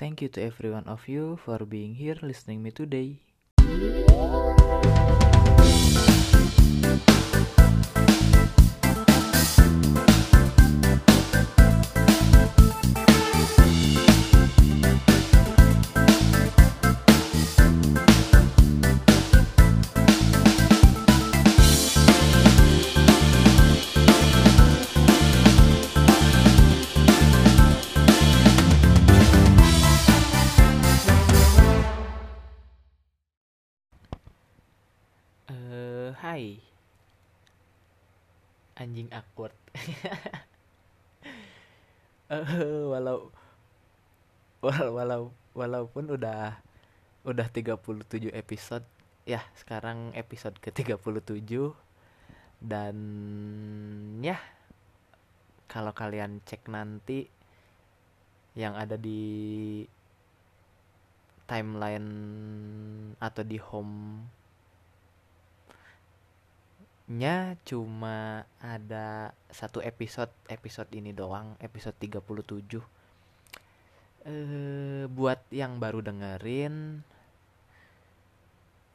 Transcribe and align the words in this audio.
Thank 0.00 0.22
you 0.22 0.28
to 0.32 0.40
every 0.40 0.70
one 0.72 0.88
of 0.88 1.04
you 1.12 1.36
for 1.44 1.58
being 1.68 1.92
here 1.94 2.16
listening 2.22 2.62
me 2.62 2.70
today. 2.70 3.20
Eh, 3.60 4.00
Anjing 39.00 39.16
awkward. 39.16 39.56
Eh, 42.30 42.46
walau 42.86 43.34
walau 44.62 44.90
walau 44.94 45.22
walaupun 45.50 46.14
udah 46.14 46.62
udah 47.26 47.46
37 47.50 48.30
episode 48.30 48.86
ya, 49.26 49.42
sekarang 49.58 50.14
episode 50.14 50.54
ke-37 50.62 51.74
dan 52.62 52.94
ya 54.22 54.38
kalau 55.66 55.90
kalian 55.90 56.38
cek 56.46 56.70
nanti 56.70 57.26
yang 58.54 58.78
ada 58.78 58.94
di 58.94 59.82
timeline 61.50 62.06
atau 63.18 63.42
di 63.42 63.58
home 63.58 64.22
nya 67.10 67.58
cuma 67.66 68.46
ada 68.62 69.34
satu 69.50 69.82
episode 69.82 70.30
episode 70.46 70.86
ini 70.94 71.10
doang 71.10 71.58
episode 71.58 71.98
37 71.98 72.78
eh 74.30 75.04
buat 75.10 75.40
yang 75.50 75.82
baru 75.82 76.06
dengerin 76.06 77.02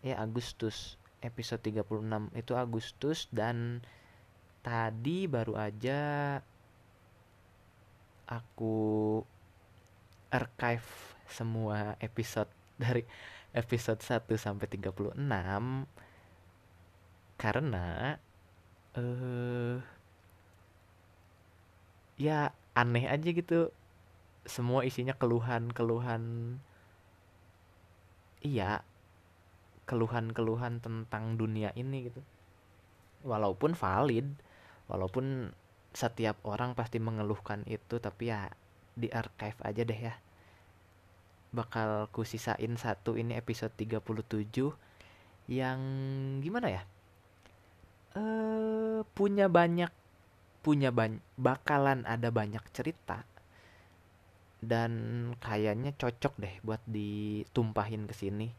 Ya 0.05 0.21
Agustus. 0.21 0.95
Episode 1.21 1.61
36 1.61 2.33
itu 2.33 2.57
Agustus 2.57 3.29
dan 3.29 3.85
tadi 4.65 5.29
baru 5.29 5.53
aja 5.53 6.41
aku 8.25 9.21
archive 10.33 10.89
semua 11.29 11.93
episode 12.01 12.49
dari 12.81 13.05
episode 13.53 14.01
1 14.01 14.25
sampai 14.33 14.65
36 14.65 15.13
karena 17.41 18.21
eh 18.93 19.81
ya 22.21 22.53
aneh 22.77 23.09
aja 23.09 23.29
gitu. 23.33 23.73
Semua 24.45 24.85
isinya 24.85 25.17
keluhan-keluhan. 25.17 26.21
Iya 28.45 28.85
keluhan-keluhan 29.89 30.85
tentang 30.85 31.33
dunia 31.41 31.73
ini 31.73 32.13
gitu. 32.13 32.21
Walaupun 33.25 33.73
valid 33.73 34.29
walaupun 34.85 35.49
setiap 35.97 36.37
orang 36.45 36.77
pasti 36.77 37.01
mengeluhkan 37.01 37.65
itu 37.65 37.97
tapi 37.97 38.29
ya 38.29 38.53
di 38.93 39.09
archive 39.09 39.57
aja 39.65 39.81
deh 39.81 40.01
ya. 40.13 40.13
Bakal 41.57 42.13
ku 42.13 42.21
sisain 42.21 42.77
satu 42.77 43.17
ini 43.17 43.33
episode 43.33 43.73
37 43.73 45.49
yang 45.49 45.81
gimana 46.39 46.69
ya 46.69 46.83
eh 48.17 48.99
punya 49.15 49.47
banyak 49.47 49.91
punya 50.61 50.93
ban 50.93 51.19
bakalan 51.35 52.05
ada 52.05 52.29
banyak 52.29 52.61
cerita. 52.71 53.25
Dan 54.61 54.93
kayaknya 55.41 55.89
cocok 55.97 56.37
deh 56.37 56.55
buat 56.61 56.81
ditumpahin 56.85 58.05
ke 58.05 58.13
sini. 58.13 58.53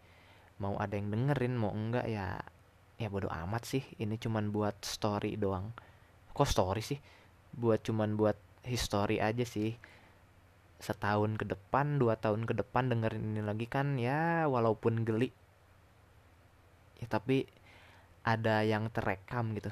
Mau 0.58 0.74
ada 0.82 0.98
yang 0.98 1.14
dengerin 1.14 1.54
mau 1.54 1.70
enggak 1.70 2.10
ya 2.10 2.42
ya 2.98 3.08
bodo 3.08 3.30
amat 3.30 3.62
sih. 3.62 3.84
Ini 4.02 4.18
cuman 4.18 4.50
buat 4.50 4.74
story 4.82 5.38
doang. 5.38 5.70
Kok 6.34 6.48
story 6.48 6.82
sih? 6.82 6.98
Buat 7.54 7.86
cuman 7.86 8.18
buat 8.18 8.34
history 8.66 9.22
aja 9.22 9.46
sih. 9.46 9.78
Setahun 10.82 11.38
ke 11.38 11.46
depan 11.46 12.02
dua 12.02 12.18
tahun 12.18 12.50
ke 12.50 12.58
depan 12.58 12.90
dengerin 12.90 13.38
ini 13.38 13.42
lagi 13.46 13.70
kan 13.70 13.94
ya 13.94 14.50
walaupun 14.50 15.06
geli. 15.06 15.30
Ya 16.98 17.06
tapi 17.06 17.46
ada 18.22 18.62
yang 18.62 18.90
terekam 18.90 19.54
gitu. 19.58 19.70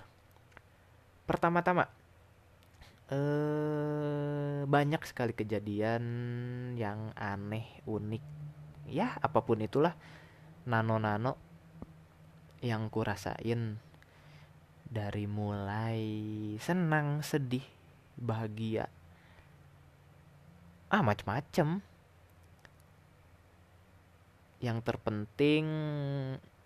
Pertama-tama 1.27 1.87
eh 3.11 4.63
banyak 4.71 5.03
sekali 5.03 5.35
kejadian 5.35 6.05
yang 6.79 7.11
aneh 7.19 7.83
unik. 7.87 8.23
Ya 8.91 9.19
apa 9.19 9.43
pun 9.43 9.63
itulah 9.63 9.95
nano-nano 10.67 11.35
yang 12.63 12.87
kurasain 12.93 13.81
dari 14.91 15.25
mulai 15.31 16.03
senang 16.59 17.23
sedih 17.23 17.65
bahagia. 18.19 18.91
Ah 20.91 21.03
macem-macem. 21.07 21.83
Yang 24.61 24.79
terpenting 24.85 25.67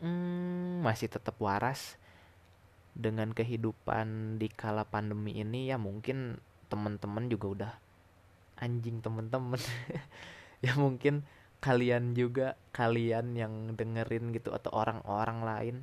hmm, 0.04 0.84
masih 0.84 1.09
tetap 1.09 1.41
waras. 1.41 1.97
Dengan 2.94 3.34
kehidupan 3.34 4.38
di 4.38 4.47
kala 4.47 4.87
pandemi 4.87 5.34
ini 5.34 5.66
ya 5.66 5.81
mungkin 5.81 6.38
teman-teman 6.70 7.26
juga 7.26 7.47
udah 7.50 7.72
anjing 8.54 9.03
teman-teman 9.03 9.59
ya 10.65 10.78
mungkin 10.78 11.27
kalian 11.59 12.15
juga 12.15 12.54
kalian 12.71 13.34
yang 13.34 13.74
dengerin 13.74 14.30
gitu 14.30 14.54
atau 14.54 14.71
orang-orang 14.71 15.39
lain 15.42 15.77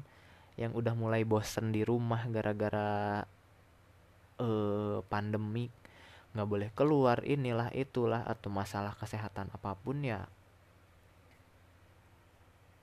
yang 0.56 0.72
udah 0.72 0.96
mulai 0.96 1.28
bosen 1.28 1.76
di 1.76 1.84
rumah 1.84 2.24
gara-gara 2.32 3.26
eh 4.40 4.98
pandemi. 5.12 5.68
Nggak 6.32 6.48
boleh 6.48 6.70
keluar 6.72 7.18
inilah 7.28 7.76
itulah 7.76 8.24
atau 8.24 8.48
masalah 8.48 8.96
kesehatan 8.96 9.52
apa 9.52 9.76
pun 9.76 10.00
ya 10.00 10.32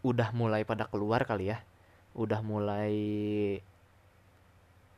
udah 0.09 0.33
mulai 0.33 0.65
pada 0.65 0.89
keluar 0.89 1.29
kali 1.29 1.53
ya. 1.53 1.61
Udah 2.17 2.41
mulai 2.41 2.95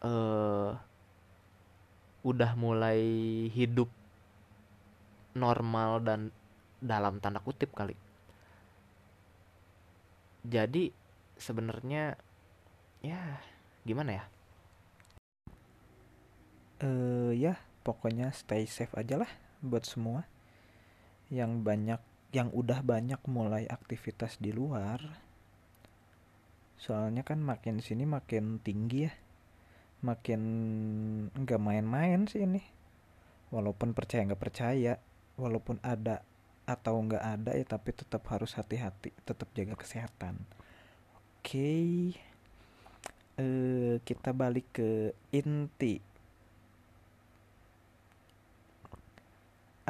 eh 0.00 0.70
udah 2.20 2.52
mulai 2.56 3.00
hidup 3.52 3.88
normal 5.36 6.04
dan 6.04 6.20
dalam 6.80 7.20
tanda 7.20 7.40
kutip 7.42 7.72
kali. 7.74 7.96
Jadi 10.44 10.92
sebenarnya 11.36 12.16
ya 13.04 13.40
gimana 13.84 14.20
ya? 14.20 14.24
Eh 16.80 17.32
ya 17.36 17.60
pokoknya 17.84 18.32
stay 18.32 18.64
safe 18.64 18.92
aja 18.96 19.20
lah 19.20 19.30
buat 19.60 19.84
semua. 19.84 20.24
Yang 21.28 21.52
banyak 21.60 22.00
yang 22.30 22.48
udah 22.54 22.82
banyak 22.86 23.18
mulai 23.26 23.66
aktivitas 23.66 24.38
di 24.38 24.54
luar 24.54 25.30
soalnya 26.80 27.20
kan 27.20 27.44
makin 27.44 27.84
sini 27.84 28.08
makin 28.08 28.56
tinggi 28.64 29.04
ya. 29.04 29.12
Makin 30.00 30.40
nggak 31.36 31.60
main-main 31.60 32.24
sih 32.24 32.48
ini. 32.48 32.64
Walaupun 33.52 33.92
percaya 33.92 34.24
nggak 34.24 34.40
percaya 34.40 34.96
walaupun 35.36 35.76
ada 35.84 36.24
atau 36.64 36.96
nggak 37.04 37.24
ada 37.24 37.50
ya 37.52 37.64
tapi 37.68 37.92
tetap 37.92 38.24
harus 38.32 38.56
hati-hati 38.56 39.12
tetap 39.28 39.52
jaga 39.52 39.76
kesehatan. 39.76 40.40
Oke 41.40 41.44
okay. 41.44 41.88
uh, 43.36 43.94
kita 44.00 44.32
balik 44.32 44.72
ke 44.72 45.12
inti 45.36 46.00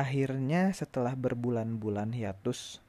akhirnya 0.01 0.73
setelah 0.73 1.13
berbulan-bulan 1.13 2.17
hiatus 2.17 2.81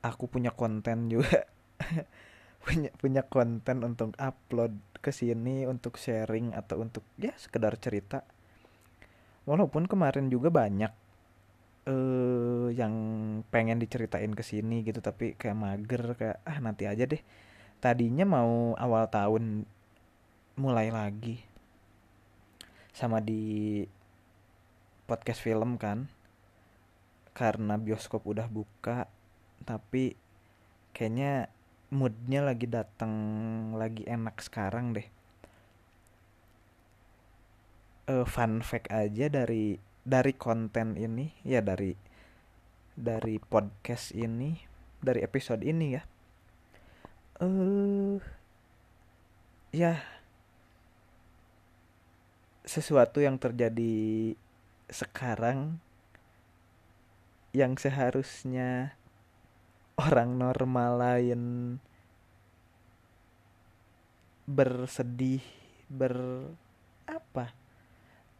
aku 0.00 0.28
punya 0.28 0.52
konten 0.52 1.12
juga. 1.12 1.44
Punya 2.64 2.88
punya 2.96 3.20
konten 3.28 3.84
untuk 3.84 4.16
upload 4.16 4.72
ke 5.04 5.12
sini 5.12 5.68
untuk 5.68 6.00
sharing 6.00 6.56
atau 6.56 6.80
untuk 6.80 7.04
ya 7.20 7.36
sekedar 7.36 7.76
cerita. 7.76 8.24
Walaupun 9.44 9.84
kemarin 9.84 10.32
juga 10.32 10.48
banyak 10.48 10.88
eh 11.84 12.72
yang 12.72 12.94
pengen 13.52 13.76
diceritain 13.76 14.32
ke 14.32 14.40
sini 14.40 14.80
gitu 14.80 15.04
tapi 15.04 15.36
kayak 15.36 15.60
mager 15.60 16.16
kayak 16.16 16.40
ah 16.48 16.56
nanti 16.56 16.88
aja 16.88 17.04
deh. 17.04 17.20
Tadinya 17.84 18.24
mau 18.24 18.72
awal 18.80 19.12
tahun 19.12 19.68
mulai 20.56 20.88
lagi 20.88 21.44
sama 22.96 23.20
di 23.20 23.84
podcast 25.04 25.44
film 25.44 25.76
kan 25.76 26.08
karena 27.34 27.74
bioskop 27.76 28.24
udah 28.24 28.46
buka 28.46 29.10
tapi 29.66 30.14
kayaknya 30.94 31.50
moodnya 31.94 32.40
lagi 32.42 32.66
datang 32.66 33.12
lagi 33.78 34.02
enak 34.06 34.38
sekarang 34.42 34.98
deh. 34.98 35.08
Uh, 38.04 38.26
fun 38.28 38.60
fact 38.60 38.92
aja 38.92 39.32
dari 39.32 39.80
dari 40.04 40.36
konten 40.36 41.00
ini 41.00 41.32
ya 41.40 41.64
dari 41.64 41.96
dari 42.92 43.40
podcast 43.40 44.12
ini 44.12 44.58
dari 45.00 45.24
episode 45.24 45.64
ini 45.64 45.86
ya. 45.94 46.02
Eh 47.40 47.46
uh, 47.46 48.16
ya 49.74 49.98
sesuatu 52.64 53.20
yang 53.20 53.36
terjadi 53.36 54.32
sekarang 54.88 55.80
yang 57.54 57.78
seharusnya 57.78 58.98
orang 59.94 60.34
normal 60.34 60.98
lain 60.98 61.42
bersedih 64.44 65.40
ber 65.86 66.18
apa? 67.06 67.54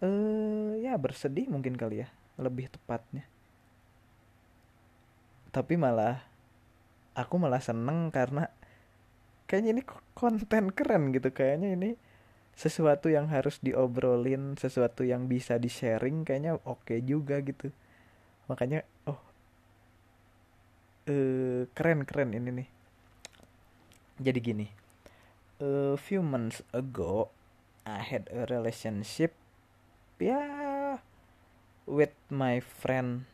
Eh 0.02 0.84
ya 0.84 0.98
bersedih 0.98 1.48
mungkin 1.48 1.78
kali 1.78 2.04
ya 2.04 2.08
lebih 2.36 2.68
tepatnya. 2.68 3.24
Tapi 5.54 5.78
malah 5.78 6.18
aku 7.14 7.38
malah 7.38 7.62
seneng 7.62 8.10
karena 8.10 8.50
kayaknya 9.46 9.70
ini 9.78 9.82
konten 10.18 10.74
keren 10.74 11.14
gitu 11.14 11.30
kayaknya 11.30 11.78
ini 11.78 11.90
sesuatu 12.54 13.10
yang 13.10 13.26
harus 13.30 13.58
diobrolin 13.58 14.54
sesuatu 14.54 15.02
yang 15.02 15.26
bisa 15.26 15.58
di 15.58 15.66
sharing 15.66 16.22
kayaknya 16.22 16.58
oke 16.62 16.86
okay 16.86 17.02
juga 17.02 17.42
gitu. 17.42 17.74
Makanya 18.46 18.86
oh 19.10 19.20
uh, 21.10 21.62
keren 21.74 22.06
keren 22.06 22.30
ini 22.32 22.50
nih. 22.62 22.68
Jadi 24.22 24.38
gini 24.38 24.66
a 25.62 25.98
few 25.98 26.22
months 26.22 26.62
ago 26.74 27.30
I 27.86 28.02
had 28.02 28.26
a 28.32 28.48
relationship 28.48 29.36
ya 30.18 30.40
yeah, 30.40 30.90
with 31.84 32.14
my 32.32 32.62
friend 32.62 33.28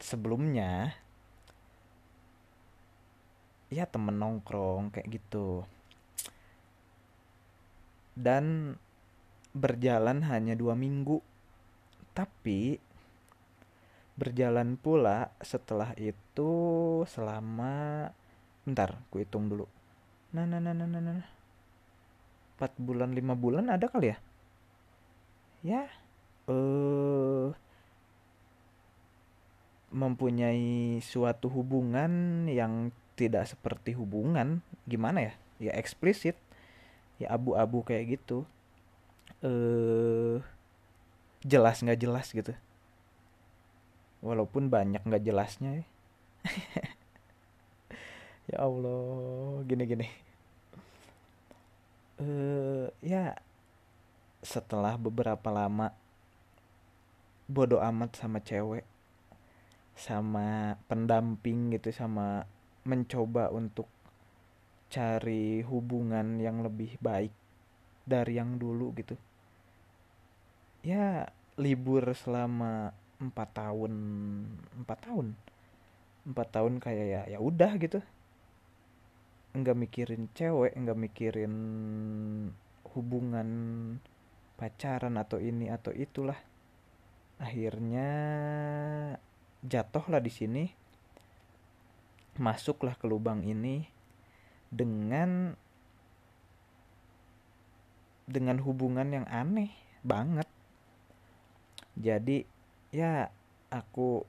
sebelumnya. 0.00 0.96
Ya 3.70 3.86
temen 3.86 4.18
nongkrong 4.18 4.90
kayak 4.90 5.22
gitu 5.22 5.62
dan 8.14 8.76
berjalan 9.52 10.22
hanya 10.26 10.54
dua 10.54 10.78
minggu. 10.78 11.18
Tapi 12.14 12.78
berjalan 14.20 14.76
pula 14.76 15.32
setelah 15.40 15.96
itu 15.96 16.52
selama 17.08 18.08
bentar 18.68 19.00
ku 19.08 19.18
hitung 19.22 19.48
dulu. 19.48 19.64
Nah 20.36 20.44
nah 20.44 20.60
nah 20.60 20.76
nah 20.76 20.86
nah, 20.86 21.00
nah. 21.00 21.28
4 22.60 22.76
bulan 22.76 23.16
lima 23.16 23.32
bulan 23.32 23.72
ada 23.72 23.88
kali 23.88 24.12
ya? 24.12 24.18
Ya 25.64 25.82
eh 26.44 27.48
mempunyai 29.90 31.02
suatu 31.02 31.50
hubungan 31.50 32.44
yang 32.46 32.92
tidak 33.16 33.48
seperti 33.48 33.96
hubungan. 33.96 34.60
Gimana 34.84 35.32
ya? 35.32 35.32
Ya 35.56 35.72
eksplisit 35.80 36.36
ya 37.20 37.36
abu-abu 37.36 37.84
kayak 37.84 38.16
gitu 38.16 38.48
eh 39.44 40.40
jelas 41.44 41.84
nggak 41.84 42.00
jelas 42.00 42.32
gitu 42.32 42.56
walaupun 44.20 44.68
banyak 44.68 45.00
nggak 45.00 45.24
jelasnya 45.24 45.80
ya. 45.80 45.84
ya 48.50 48.56
Allah 48.64 49.60
gini 49.68 49.84
gini 49.84 50.06
eh 52.20 52.88
ya 53.04 53.36
setelah 54.40 54.96
beberapa 54.96 55.52
lama 55.52 55.92
bodoh 57.44 57.80
amat 57.80 58.16
sama 58.16 58.40
cewek 58.40 58.84
sama 59.96 60.80
pendamping 60.88 61.76
gitu 61.76 61.92
sama 61.92 62.48
mencoba 62.88 63.52
untuk 63.52 63.84
cari 64.90 65.62
hubungan 65.62 66.42
yang 66.42 66.66
lebih 66.66 66.98
baik 66.98 67.30
dari 68.02 68.42
yang 68.42 68.58
dulu 68.58 68.90
gitu. 68.98 69.14
Ya 70.82 71.30
libur 71.54 72.10
selama 72.10 72.90
empat 73.22 73.48
tahun 73.54 73.94
empat 74.82 74.98
tahun. 75.06 75.26
Empat 76.26 76.48
tahun 76.50 76.82
kayak 76.82 77.06
ya 77.06 77.22
ya 77.30 77.38
udah 77.38 77.78
gitu. 77.78 78.02
Nggak 79.54 79.78
mikirin 79.78 80.26
cewek 80.34 80.74
nggak 80.74 80.98
mikirin 80.98 81.54
hubungan 82.90 83.48
pacaran 84.58 85.14
atau 85.14 85.38
ini 85.38 85.70
atau 85.70 85.94
itulah. 85.94 86.36
Akhirnya 87.38 88.10
jatuhlah 89.62 90.18
di 90.18 90.32
sini. 90.34 90.64
Masuklah 92.40 92.96
ke 92.96 93.04
lubang 93.04 93.44
ini 93.44 93.99
dengan 94.70 95.58
dengan 98.30 98.62
hubungan 98.62 99.10
yang 99.10 99.26
aneh 99.26 99.74
banget. 100.06 100.46
Jadi 101.98 102.46
ya 102.94 103.28
aku 103.68 104.22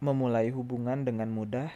memulai 0.00 0.48
hubungan 0.48 1.04
dengan 1.04 1.28
mudah, 1.28 1.68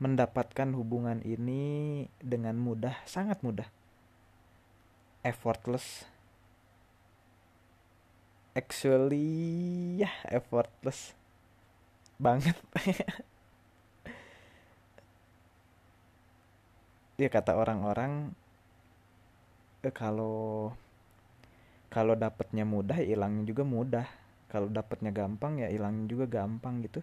mendapatkan 0.00 0.72
hubungan 0.72 1.20
ini 1.20 2.08
dengan 2.18 2.56
mudah, 2.56 2.96
sangat 3.04 3.44
mudah. 3.44 3.68
Effortless. 5.20 6.08
Actually 8.56 10.00
ya 10.00 10.08
effortless 10.32 11.12
banget. 12.16 12.56
ya 17.16 17.28
kata 17.32 17.56
orang-orang 17.56 18.36
eh, 19.80 19.92
kalau 19.92 20.72
kalau 21.88 22.12
dapatnya 22.12 22.68
mudah 22.68 22.98
hilangnya 23.00 23.48
juga 23.48 23.64
mudah. 23.64 24.06
Kalau 24.52 24.68
dapatnya 24.70 25.10
gampang 25.10 25.64
ya 25.64 25.68
hilangnya 25.72 26.06
juga 26.06 26.26
gampang 26.28 26.84
gitu. 26.84 27.00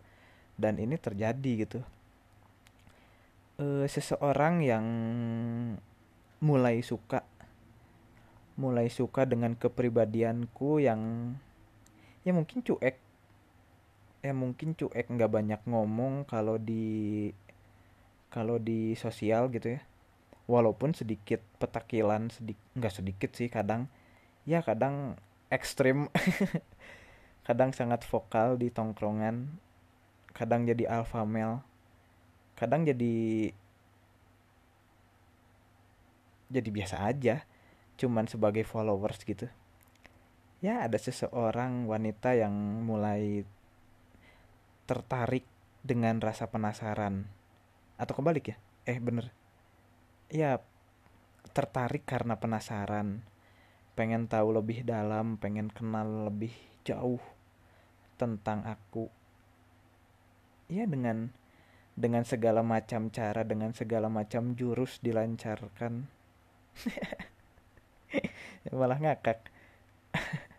Dan 0.53 0.77
ini 0.77 0.95
terjadi 1.01 1.51
gitu. 1.65 1.79
Eh, 3.57 3.85
seseorang 3.89 4.61
yang 4.61 4.85
mulai 6.43 6.83
suka 6.85 7.25
mulai 8.53 8.85
suka 8.85 9.25
dengan 9.25 9.57
kepribadianku 9.57 10.77
yang 10.77 11.33
ya 12.21 12.31
mungkin 12.37 12.61
cuek. 12.61 13.01
Ya 14.21 14.31
mungkin 14.31 14.77
cuek 14.77 15.09
nggak 15.09 15.31
banyak 15.31 15.61
ngomong 15.65 16.29
kalau 16.29 16.61
di 16.61 17.33
kalau 18.29 18.61
di 18.61 18.93
sosial 18.93 19.49
gitu 19.49 19.77
ya 19.77 19.81
walaupun 20.45 20.91
sedikit 20.91 21.39
petakilan 21.57 22.27
sedikit 22.29 22.63
nggak 22.75 22.93
sedikit 22.93 23.31
sih 23.31 23.47
kadang 23.47 23.87
ya 24.43 24.59
kadang 24.59 25.15
ekstrim 25.47 26.11
kadang 27.47 27.71
sangat 27.71 28.03
vokal 28.07 28.59
di 28.59 28.67
tongkrongan 28.67 29.47
kadang 30.35 30.67
jadi 30.67 30.89
alpha 30.89 31.23
male 31.23 31.63
kadang 32.59 32.83
jadi 32.83 33.51
jadi 36.53 36.69
biasa 36.69 36.95
aja 37.09 37.35
cuman 37.97 38.29
sebagai 38.29 38.65
followers 38.65 39.21
gitu. 39.25 39.49
Ya 40.63 40.87
ada 40.87 40.95
seseorang 40.95 41.89
wanita 41.89 42.37
yang 42.37 42.53
mulai 42.85 43.43
tertarik 44.87 45.43
dengan 45.83 46.23
rasa 46.23 46.47
penasaran. 46.47 47.27
Atau 47.99 48.15
kebalik 48.15 48.55
ya? 48.55 48.57
Eh 48.87 48.99
bener 49.01 49.42
ya 50.33 50.57
tertarik 51.53 52.09
karena 52.09 52.41
penasaran. 52.41 53.21
Pengen 53.93 54.25
tahu 54.25 54.57
lebih 54.57 54.81
dalam 54.81 55.37
pengen 55.37 55.69
kenal 55.69 56.33
lebih 56.33 56.51
jauh 56.81 57.21
tentang 58.17 58.65
aku. 58.65 59.13
Ya 60.65 60.89
dengan 60.89 61.29
dengan 61.93 62.25
segala 62.25 62.65
macam 62.65 63.13
cara 63.13 63.45
dengan 63.45 63.77
segala 63.77 64.09
macam 64.09 64.57
jurus 64.57 64.97
dilancarkan. 65.05 66.09
Malah 68.73 68.99
ngakak. 68.99 69.39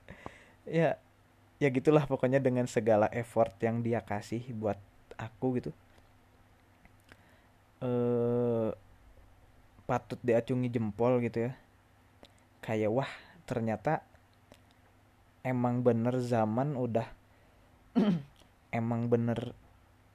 Ya 0.64 0.96
ya 1.60 1.68
gitulah 1.68 2.08
pokoknya 2.08 2.40
dengan 2.40 2.64
segala 2.64 3.04
effort 3.12 3.52
yang 3.60 3.84
dia 3.84 4.00
kasih 4.00 4.40
buat 4.56 4.80
aku 5.20 5.60
gitu. 5.60 5.76
Eh 7.84 8.72
patut 9.84 10.20
diacungi 10.20 10.68
jempol 10.72 11.20
gitu 11.20 11.50
ya. 11.50 11.52
Kayak 12.64 12.90
wah 12.92 13.12
ternyata 13.44 14.00
emang 15.44 15.84
bener 15.84 16.16
zaman 16.24 16.76
udah 16.76 17.08
emang 18.78 19.12
bener 19.12 19.52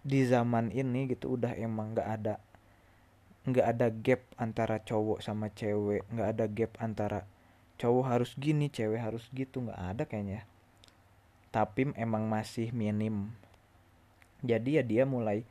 di 0.02 0.26
zaman 0.26 0.74
ini 0.74 1.06
gitu 1.14 1.38
udah 1.38 1.54
emang 1.54 1.94
nggak 1.94 2.10
ada 2.10 2.36
nggak 3.46 3.66
ada 3.66 3.88
gap 3.94 4.22
antara 4.42 4.82
cowok 4.82 5.22
sama 5.22 5.54
cewek 5.54 6.02
nggak 6.10 6.30
ada 6.34 6.46
gap 6.50 6.74
antara 6.82 7.30
cowok 7.80 8.06
harus 8.12 8.36
gini 8.36 8.68
cewek 8.68 9.00
harus 9.00 9.24
gitu. 9.32 9.64
Nggak 9.64 9.82
ada 9.82 10.04
kayaknya. 10.04 10.44
Tapi 11.50 11.96
emang 11.96 12.28
masih 12.28 12.76
minim. 12.76 13.32
Jadi 14.44 14.78
ya 14.78 14.84
dia 14.84 15.04
mulai 15.08 15.48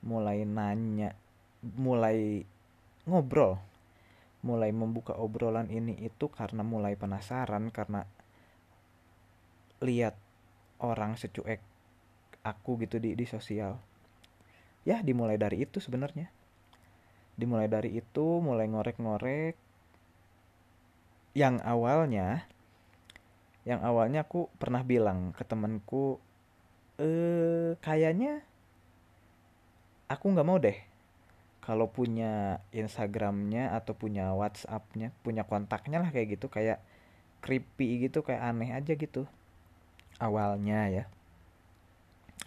mulai 0.00 0.48
nanya 0.48 1.12
mulai 1.60 2.48
ngobrol. 3.08 3.56
Mulai 4.44 4.70
membuka 4.70 5.16
obrolan 5.18 5.66
ini 5.72 5.98
itu 5.98 6.30
karena 6.30 6.62
mulai 6.62 6.94
penasaran 6.94 7.72
karena 7.74 8.06
lihat 9.82 10.14
orang 10.78 11.18
secuek 11.18 11.58
aku 12.46 12.78
gitu 12.84 13.02
di 13.02 13.18
di 13.18 13.26
sosial. 13.26 13.80
Ya 14.86 15.02
dimulai 15.02 15.40
dari 15.40 15.66
itu 15.66 15.82
sebenarnya. 15.82 16.30
Dimulai 17.34 17.66
dari 17.66 17.98
itu 17.98 18.38
mulai 18.38 18.70
ngorek-ngorek. 18.70 19.56
Yang 21.34 21.54
awalnya 21.66 22.46
yang 23.68 23.84
awalnya 23.84 24.24
aku 24.24 24.48
pernah 24.56 24.80
bilang 24.80 25.36
ke 25.36 25.44
temanku 25.44 26.16
eh 26.96 27.76
kayaknya 27.84 28.40
aku 30.08 30.32
nggak 30.32 30.48
mau 30.48 30.56
deh 30.56 30.87
kalau 31.68 31.92
punya 31.92 32.64
Instagramnya 32.72 33.76
atau 33.76 33.92
punya 33.92 34.32
WhatsAppnya 34.32 35.12
punya 35.20 35.44
kontaknya 35.44 36.00
lah 36.00 36.08
kayak 36.08 36.40
gitu 36.40 36.48
kayak 36.48 36.80
creepy 37.44 38.08
gitu 38.08 38.24
kayak 38.24 38.40
aneh 38.40 38.72
aja 38.72 38.96
gitu. 38.96 39.28
Awalnya 40.16 40.88
ya. 40.88 41.04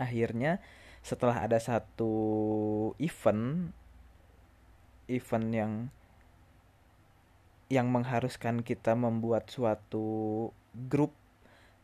Akhirnya 0.01 0.57
setelah 1.05 1.45
ada 1.45 1.61
satu 1.61 2.13
event 2.97 3.69
event 5.05 5.47
yang 5.53 5.73
yang 7.69 7.93
mengharuskan 7.93 8.65
kita 8.65 8.97
membuat 8.97 9.53
suatu 9.53 10.49
grup 10.89 11.13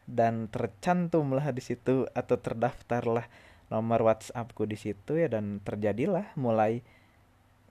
dan 0.10 0.50
tercantumlah 0.50 1.54
di 1.54 1.62
situ 1.62 2.10
atau 2.18 2.42
terdaftarlah 2.42 3.30
nomor 3.70 4.10
WhatsAppku 4.10 4.66
di 4.66 4.80
situ 4.80 5.22
ya 5.22 5.30
dan 5.30 5.62
terjadilah 5.62 6.34
mulai 6.34 6.82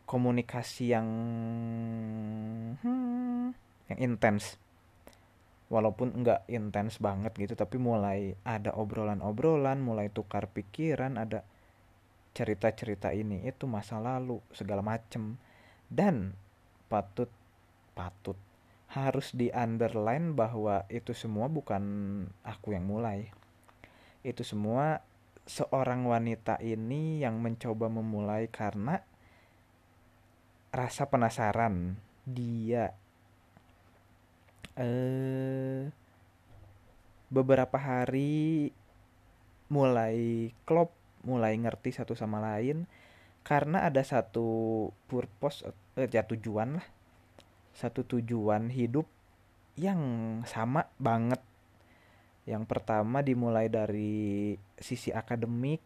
komunikasi 0.06 0.94
yang 0.94 1.08
hmm, 2.80 3.46
yang 3.92 3.98
intens. 3.98 4.56
Walaupun 5.66 6.14
enggak 6.14 6.46
intens 6.46 7.02
banget 7.02 7.34
gitu 7.34 7.58
tapi 7.58 7.76
mulai 7.82 8.38
ada 8.46 8.70
obrolan-obrolan 8.78 9.82
mulai 9.82 10.14
tukar 10.14 10.46
pikiran 10.46 11.18
ada 11.18 11.42
cerita-cerita 12.38 13.10
ini 13.10 13.42
itu 13.42 13.66
masa 13.66 13.98
lalu 13.98 14.38
segala 14.54 14.80
macem. 14.80 15.34
Dan 15.90 16.38
patut 16.86 17.30
patut 17.98 18.38
harus 18.94 19.34
di 19.34 19.50
underline 19.50 20.38
bahwa 20.38 20.86
itu 20.86 21.10
semua 21.10 21.50
bukan 21.50 21.82
aku 22.46 22.78
yang 22.78 22.86
mulai. 22.86 23.34
Itu 24.22 24.46
semua 24.46 25.02
seorang 25.46 26.06
wanita 26.06 26.58
ini 26.62 27.22
yang 27.22 27.38
mencoba 27.38 27.86
memulai 27.90 28.50
karena 28.50 29.02
rasa 30.76 31.08
penasaran. 31.08 31.96
Dia 32.28 32.92
eh 34.76 35.88
beberapa 37.32 37.80
hari 37.80 38.68
mulai 39.72 40.52
klop 40.68 40.92
mulai 41.24 41.56
ngerti 41.56 41.96
satu 41.96 42.12
sama 42.12 42.38
lain 42.38 42.84
karena 43.40 43.88
ada 43.88 44.04
satu 44.04 44.92
purpose 45.08 45.64
eh, 45.96 46.12
ya 46.12 46.28
tujuan 46.28 46.76
lah. 46.76 46.86
Satu 47.72 48.04
tujuan 48.04 48.68
hidup 48.68 49.08
yang 49.80 50.00
sama 50.44 50.92
banget. 51.00 51.40
Yang 52.44 52.64
pertama 52.68 53.24
dimulai 53.24 53.72
dari 53.72 54.54
sisi 54.78 55.10
akademik 55.10 55.80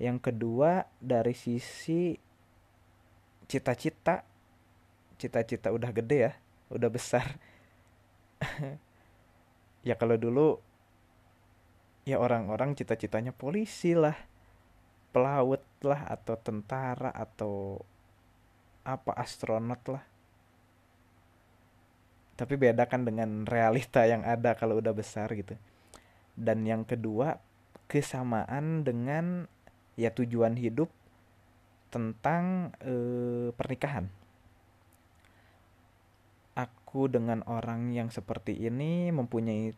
yang 0.00 0.16
kedua 0.16 0.88
dari 0.96 1.36
sisi 1.36 2.16
cita-cita 3.50 4.22
cita-cita 5.18 5.74
udah 5.74 5.90
gede 5.90 6.18
ya 6.30 6.32
udah 6.70 6.90
besar. 6.90 7.26
Ya 9.80 9.96
kalau 9.96 10.20
dulu 10.20 10.60
ya 12.04 12.20
orang-orang 12.20 12.76
cita-citanya 12.76 13.32
polisi 13.32 13.96
lah 13.96 14.12
pelaut 15.08 15.64
lah 15.80 16.04
atau 16.04 16.36
tentara 16.36 17.08
atau 17.16 17.80
apa 18.84 19.16
astronot 19.16 19.80
lah. 19.88 20.04
Tapi 22.36 22.60
beda 22.60 22.84
kan 22.84 23.08
dengan 23.08 23.48
realita 23.48 24.04
yang 24.04 24.20
ada 24.20 24.52
kalau 24.52 24.84
udah 24.84 24.92
besar 24.92 25.32
gitu. 25.32 25.56
Dan 26.36 26.68
yang 26.68 26.84
kedua 26.84 27.40
kesamaan 27.88 28.84
dengan 28.84 29.48
ya 29.96 30.12
tujuan 30.12 30.60
hidup 30.60 30.92
tentang 31.90 32.70
eh, 32.80 33.50
pernikahan. 33.54 34.06
Aku 36.54 37.10
dengan 37.10 37.42
orang 37.50 37.90
yang 37.94 38.08
seperti 38.14 38.54
ini 38.54 39.10
mempunyai 39.10 39.74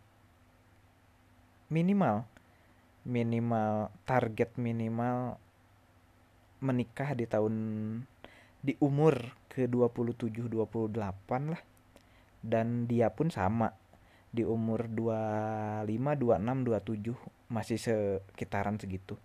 minimal 1.73 2.29
minimal 3.03 3.91
target 4.07 4.55
minimal 4.61 5.41
menikah 6.63 7.19
di 7.19 7.27
tahun 7.27 7.55
di 8.63 8.79
umur 8.79 9.35
ke 9.51 9.67
27 9.67 10.47
28 10.47 11.53
lah. 11.53 11.63
Dan 12.43 12.91
dia 12.91 13.11
pun 13.11 13.31
sama 13.31 13.71
di 14.33 14.43
umur 14.43 14.89
25 14.89 15.87
26 15.89 17.13
27 17.13 17.53
masih 17.53 17.79
sekitaran 17.79 18.81
segitu 18.81 19.21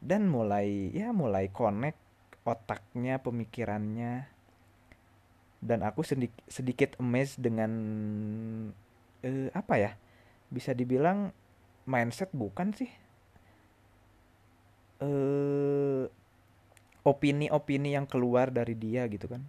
dan 0.00 0.32
mulai 0.32 0.88
ya 0.96 1.12
mulai 1.12 1.52
connect 1.52 2.00
otaknya 2.48 3.20
pemikirannya. 3.20 4.26
Dan 5.60 5.84
aku 5.84 6.00
sedikit 6.00 6.40
sedikit 6.48 6.96
amazed 6.96 7.44
dengan 7.44 7.72
eh, 9.20 9.52
apa 9.52 9.74
ya? 9.76 9.92
Bisa 10.48 10.72
dibilang 10.72 11.36
mindset 11.84 12.32
bukan 12.32 12.72
sih? 12.72 12.88
Eh 15.04 16.08
opini-opini 17.00 17.96
yang 17.96 18.04
keluar 18.08 18.48
dari 18.48 18.72
dia 18.72 19.04
gitu 19.12 19.28
kan. 19.28 19.44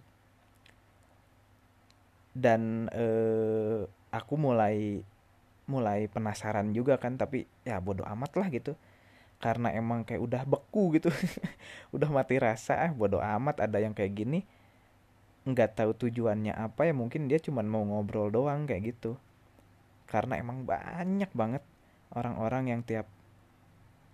Dan 2.36 2.92
eh, 2.92 3.88
aku 4.12 4.34
mulai 4.36 5.00
mulai 5.64 6.10
penasaran 6.12 6.76
juga 6.76 7.00
kan 7.00 7.16
tapi 7.16 7.48
ya 7.64 7.80
bodoh 7.80 8.04
amat 8.04 8.34
lah 8.36 8.50
gitu 8.52 8.76
karena 9.42 9.74
emang 9.74 10.06
kayak 10.06 10.22
udah 10.22 10.42
beku 10.46 10.94
gitu. 10.94 11.10
Udah 11.94 12.06
mati 12.06 12.38
rasa 12.38 12.78
ah 12.78 12.94
bodoh 12.94 13.18
amat 13.18 13.66
ada 13.66 13.82
yang 13.82 13.90
kayak 13.90 14.14
gini. 14.14 14.46
Nggak 15.42 15.82
tahu 15.82 15.90
tujuannya 15.98 16.54
apa 16.54 16.86
ya 16.86 16.94
mungkin 16.94 17.26
dia 17.26 17.42
cuma 17.42 17.66
mau 17.66 17.82
ngobrol 17.82 18.30
doang 18.30 18.70
kayak 18.70 18.94
gitu. 18.94 19.18
Karena 20.06 20.38
emang 20.38 20.62
banyak 20.62 21.34
banget 21.34 21.66
orang-orang 22.14 22.70
yang 22.70 22.80
tiap 22.86 23.10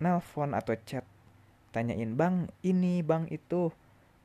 nelpon 0.01 0.57
atau 0.57 0.73
chat 0.89 1.05
tanyain 1.77 2.17
bang 2.17 2.49
ini 2.65 3.05
bang 3.05 3.29
itu 3.29 3.69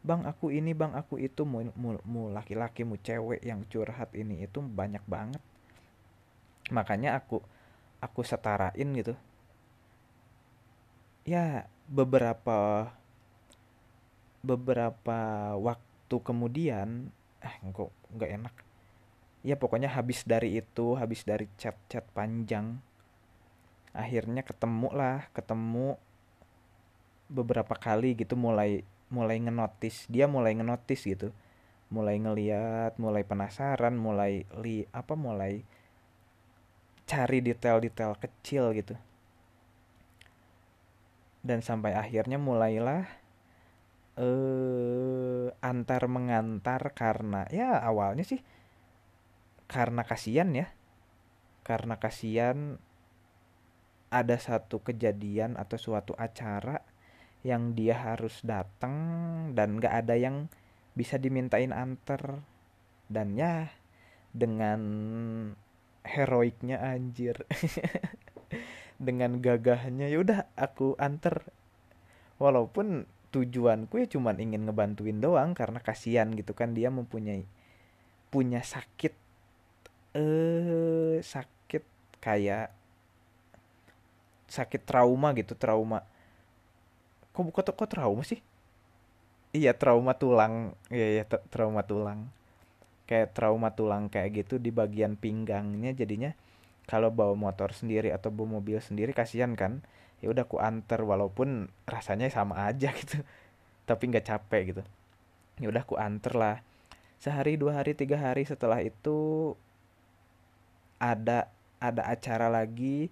bang 0.07 0.23
aku 0.23 0.55
ini 0.55 0.71
bang 0.71 0.95
aku 0.95 1.19
itu. 1.19 1.43
Mau 1.43 1.67
mu, 1.75 1.99
mu 2.07 2.31
laki-laki 2.31 2.87
mu 2.87 2.95
cewek 2.95 3.43
yang 3.43 3.67
curhat 3.67 4.15
ini 4.15 4.47
itu 4.47 4.63
banyak 4.63 5.03
banget. 5.03 5.43
Makanya 6.71 7.19
aku 7.19 7.43
aku 7.99 8.23
setarain 8.23 8.87
gitu 8.95 9.19
ya 11.23 11.71
beberapa 11.87 12.91
beberapa 14.43 15.19
waktu 15.55 16.15
kemudian 16.19 17.07
eh 17.39 17.55
kok 17.71 17.91
nggak 18.11 18.31
enak. 18.39 18.55
Ya 19.43 19.55
pokoknya 19.59 19.91
habis 19.91 20.23
dari 20.23 20.59
itu 20.59 20.95
habis 20.95 21.23
dari 21.27 21.47
chat-chat 21.59 22.07
panjang 22.15 22.79
akhirnya 23.93 24.41
ketemu 24.41 24.89
lah 24.95 25.27
ketemu 25.35 25.99
beberapa 27.29 27.75
kali 27.75 28.15
gitu 28.19 28.35
mulai 28.35 28.83
mulai 29.07 29.39
ngenotis. 29.39 30.07
Dia 30.11 30.27
mulai 30.27 30.55
ngenotis 30.59 31.07
gitu. 31.07 31.31
Mulai 31.91 32.19
ngeliat 32.19 32.99
mulai 32.99 33.23
penasaran 33.23 33.95
mulai 33.95 34.43
li 34.59 34.83
apa 34.91 35.13
mulai 35.15 35.63
cari 37.07 37.39
detail-detail 37.43 38.15
kecil 38.17 38.71
gitu 38.75 38.95
dan 41.43 41.59
sampai 41.59 41.93
akhirnya 41.93 42.39
mulailah 42.39 43.03
eh 44.13 45.49
antar 45.59 46.05
mengantar 46.07 46.93
karena 46.95 47.49
ya 47.49 47.81
awalnya 47.81 48.23
sih 48.23 48.39
karena 49.73 50.05
kasihan 50.05 50.53
ya. 50.53 50.67
Karena 51.63 51.97
kasihan 51.97 52.77
ada 54.13 54.37
satu 54.37 54.85
kejadian 54.85 55.57
atau 55.57 55.81
suatu 55.81 56.13
acara 56.13 56.85
yang 57.41 57.73
dia 57.73 57.97
harus 57.97 58.45
datang 58.45 58.95
dan 59.57 59.81
gak 59.81 60.05
ada 60.05 60.13
yang 60.13 60.53
bisa 60.93 61.17
dimintain 61.17 61.73
anter 61.73 62.45
dan 63.09 63.33
ya 63.33 63.73
dengan 64.29 64.79
heroiknya 66.05 66.77
anjir 66.77 67.41
dengan 69.03 69.37
gagahnya 69.43 70.07
ya 70.07 70.17
udah 70.23 70.39
aku 70.55 70.95
anter. 70.97 71.43
Walaupun 72.39 73.05
tujuanku 73.33 73.97
ya 73.97 74.07
cuman 74.07 74.37
ingin 74.37 74.69
ngebantuin 74.69 75.17
doang 75.17 75.57
karena 75.57 75.81
kasihan 75.81 76.29
gitu 76.37 76.53
kan 76.53 76.77
dia 76.77 76.93
mempunyai 76.93 77.49
punya 78.29 78.61
sakit 78.61 79.13
eh 80.13 81.17
sakit 81.17 81.83
kayak 82.21 82.69
sakit 84.49 84.81
trauma 84.85 85.33
gitu 85.33 85.57
trauma. 85.57 86.05
Kok 87.33 87.49
kok 87.49 87.73
kok 87.73 87.89
trauma 87.89 88.21
sih? 88.21 88.37
Iya 89.53 89.73
trauma 89.73 90.13
tulang. 90.13 90.77
Iya 90.93 91.07
iya 91.21 91.23
trauma 91.25 91.81
tulang. 91.81 92.29
Kayak 93.09 93.33
trauma 93.33 93.73
tulang 93.73 94.09
kayak 94.13 94.45
gitu 94.45 94.61
di 94.61 94.69
bagian 94.69 95.17
pinggangnya 95.17 95.93
jadinya 95.97 96.37
kalau 96.87 97.09
bawa 97.09 97.35
motor 97.37 97.71
sendiri 97.71 98.11
atau 98.11 98.29
bawa 98.29 98.59
mobil 98.59 98.79
sendiri 98.83 99.15
kasihan 99.15 99.55
kan 99.55 99.83
ya 100.23 100.31
udah 100.31 100.47
aku 100.47 100.59
anter 100.59 101.03
walaupun 101.03 101.67
rasanya 101.83 102.31
sama 102.31 102.67
aja 102.67 102.91
gitu 102.99 103.23
tapi 103.83 104.03
nggak 104.11 104.27
capek 104.27 104.61
gitu. 104.71 104.83
Ya 105.59 105.67
udah 105.69 105.83
aku 105.83 105.99
anter 105.99 106.33
lah. 106.35 106.57
Sehari 107.19 107.55
dua 107.59 107.79
hari 107.79 107.95
tiga 107.95 108.19
hari 108.19 108.47
setelah 108.47 108.79
itu 108.83 109.51
ada 110.99 111.51
ada 111.83 112.07
acara 112.07 112.47
lagi 112.47 113.11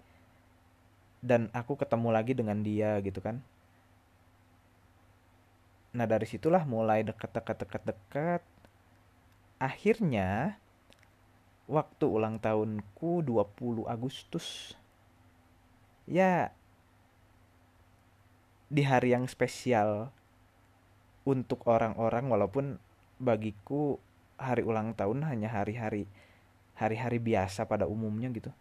dan 1.19 1.51
aku 1.51 1.75
ketemu 1.75 2.09
lagi 2.11 2.33
dengan 2.33 2.63
dia 2.63 2.97
gitu 3.03 3.19
kan. 3.19 3.43
Nah 5.91 6.07
dari 6.07 6.23
situlah 6.23 6.63
mulai 6.63 7.03
dekat-dekat-dekat-dekat 7.03 8.41
akhirnya 9.59 10.57
waktu 11.71 12.03
ulang 12.03 12.35
tahunku 12.43 13.23
20 13.23 13.87
Agustus. 13.87 14.75
Ya 16.03 16.51
di 18.67 18.83
hari 18.83 19.15
yang 19.15 19.27
spesial 19.31 20.11
untuk 21.23 21.63
orang-orang 21.67 22.27
walaupun 22.27 22.79
bagiku 23.19 23.99
hari 24.35 24.67
ulang 24.67 24.91
tahun 24.97 25.23
hanya 25.27 25.51
hari-hari 25.51 26.09
hari-hari 26.75 27.19
biasa 27.21 27.69
pada 27.69 27.87
umumnya 27.87 28.27
gitu. 28.35 28.51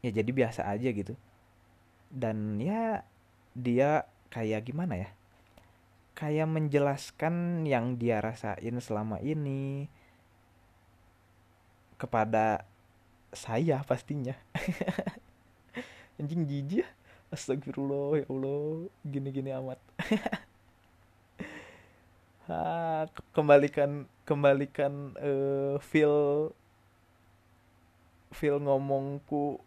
Ya 0.00 0.12
jadi 0.12 0.30
biasa 0.32 0.64
aja 0.64 0.88
gitu. 0.92 1.12
Dan 2.08 2.60
ya 2.62 3.02
dia 3.52 4.06
kayak 4.30 4.70
gimana 4.70 5.08
ya? 5.08 5.10
Kayak 6.14 6.46
menjelaskan 6.46 7.66
yang 7.66 7.98
dia 7.98 8.22
rasain 8.22 8.78
selama 8.78 9.18
ini 9.18 9.90
kepada 12.04 12.68
saya 13.32 13.80
pastinya. 13.88 14.36
Anjing 16.20 16.46
jijik 16.46 16.84
ya. 16.84 16.88
Astagfirullah 17.34 18.22
ya 18.22 18.26
Allah. 18.30 18.86
Gini-gini 19.02 19.50
amat. 19.56 19.80
Ha, 22.44 23.08
kembalikan 23.32 24.04
kembalikan 24.28 25.16
uh, 25.16 25.80
feel 25.80 26.52
feel 28.34 28.58
ngomongku 28.60 29.62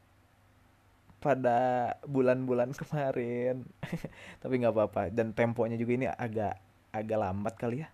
pada 1.18 1.58
bulan-bulan 2.06 2.72
kemarin. 2.78 3.66
Tapi 4.42 4.54
nggak 4.62 4.74
apa-apa. 4.74 5.02
Dan 5.10 5.34
temponya 5.34 5.76
juga 5.80 5.92
ini 5.98 6.06
agak 6.10 6.56
agak 6.94 7.18
lambat 7.18 7.54
kali 7.58 7.84
ya. 7.84 7.90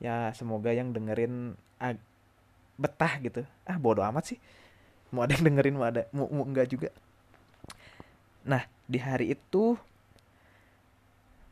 Ya 0.00 0.16
semoga 0.34 0.72
yang 0.74 0.90
dengerin 0.96 1.54
ag- 1.78 2.09
betah 2.80 3.20
gitu. 3.20 3.44
Ah 3.68 3.76
bodoh 3.76 4.00
amat 4.08 4.32
sih. 4.32 4.38
Mau 5.12 5.20
ada 5.28 5.36
yang 5.36 5.52
dengerin 5.52 5.76
mau 5.76 5.84
ada 5.84 6.08
mau, 6.16 6.24
mau 6.32 6.48
enggak 6.48 6.72
juga. 6.72 6.88
Nah 8.48 8.64
di 8.88 8.96
hari 8.96 9.36
itu 9.36 9.76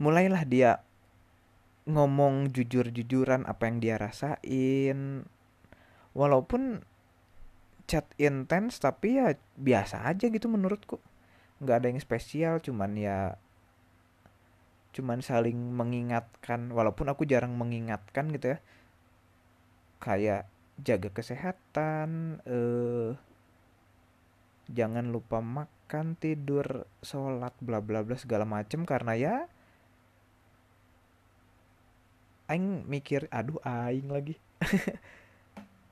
mulailah 0.01 0.49
dia 0.49 0.81
ngomong 1.85 2.49
jujur-jujuran 2.49 3.45
apa 3.45 3.69
yang 3.69 3.77
dia 3.85 4.01
rasain. 4.01 5.29
Walaupun 6.17 6.81
chat 7.89 8.05
intens 8.21 8.81
tapi 8.81 9.21
ya 9.21 9.37
biasa 9.61 10.09
aja 10.09 10.33
gitu 10.33 10.49
menurutku. 10.49 10.97
Nggak 11.61 11.77
ada 11.85 11.87
yang 11.93 12.01
spesial 12.01 12.55
cuman 12.65 12.97
ya 12.97 13.37
cuman 14.97 15.21
saling 15.21 15.57
mengingatkan. 15.77 16.73
Walaupun 16.73 17.13
aku 17.13 17.29
jarang 17.29 17.53
mengingatkan 17.53 18.33
gitu 18.33 18.57
ya. 18.57 18.59
Kayak 19.99 20.47
jaga 20.79 21.11
kesehatan 21.11 22.39
eh 22.47 23.13
jangan 24.69 25.09
lupa 25.09 25.41
makan 25.41 26.15
tidur 26.21 26.85
sholat 27.01 27.57
bla 27.59 27.81
bla 27.83 28.05
bla 28.05 28.17
segala 28.17 28.45
macem. 28.45 28.85
Karena 28.85 29.13
ya 29.19 29.35
aing 32.49 32.87
mikir 32.89 33.27
aduh 33.33 33.61
aing 33.65 34.09
lagi. 34.09 34.37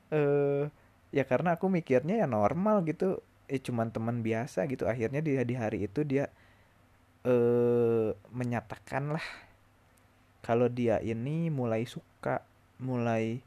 Eh 0.07 0.71
ya 1.11 1.27
karena 1.27 1.59
aku 1.59 1.67
mikirnya 1.67 2.23
ya 2.23 2.27
normal 2.31 2.87
gitu. 2.87 3.19
Eh 3.51 3.59
cuman 3.59 3.91
teman 3.91 4.23
biasa 4.23 4.63
gitu. 4.71 4.87
Akhirnya 4.87 5.19
dia 5.19 5.43
di 5.43 5.51
hari 5.51 5.83
itu 5.83 6.07
dia 6.07 6.31
eh 7.27 8.15
menyatakan 8.31 9.11
lah 9.11 9.25
kalau 10.39 10.71
dia 10.71 11.03
ini 11.03 11.51
mulai 11.51 11.83
suka 11.83 12.39
mulai 12.79 13.43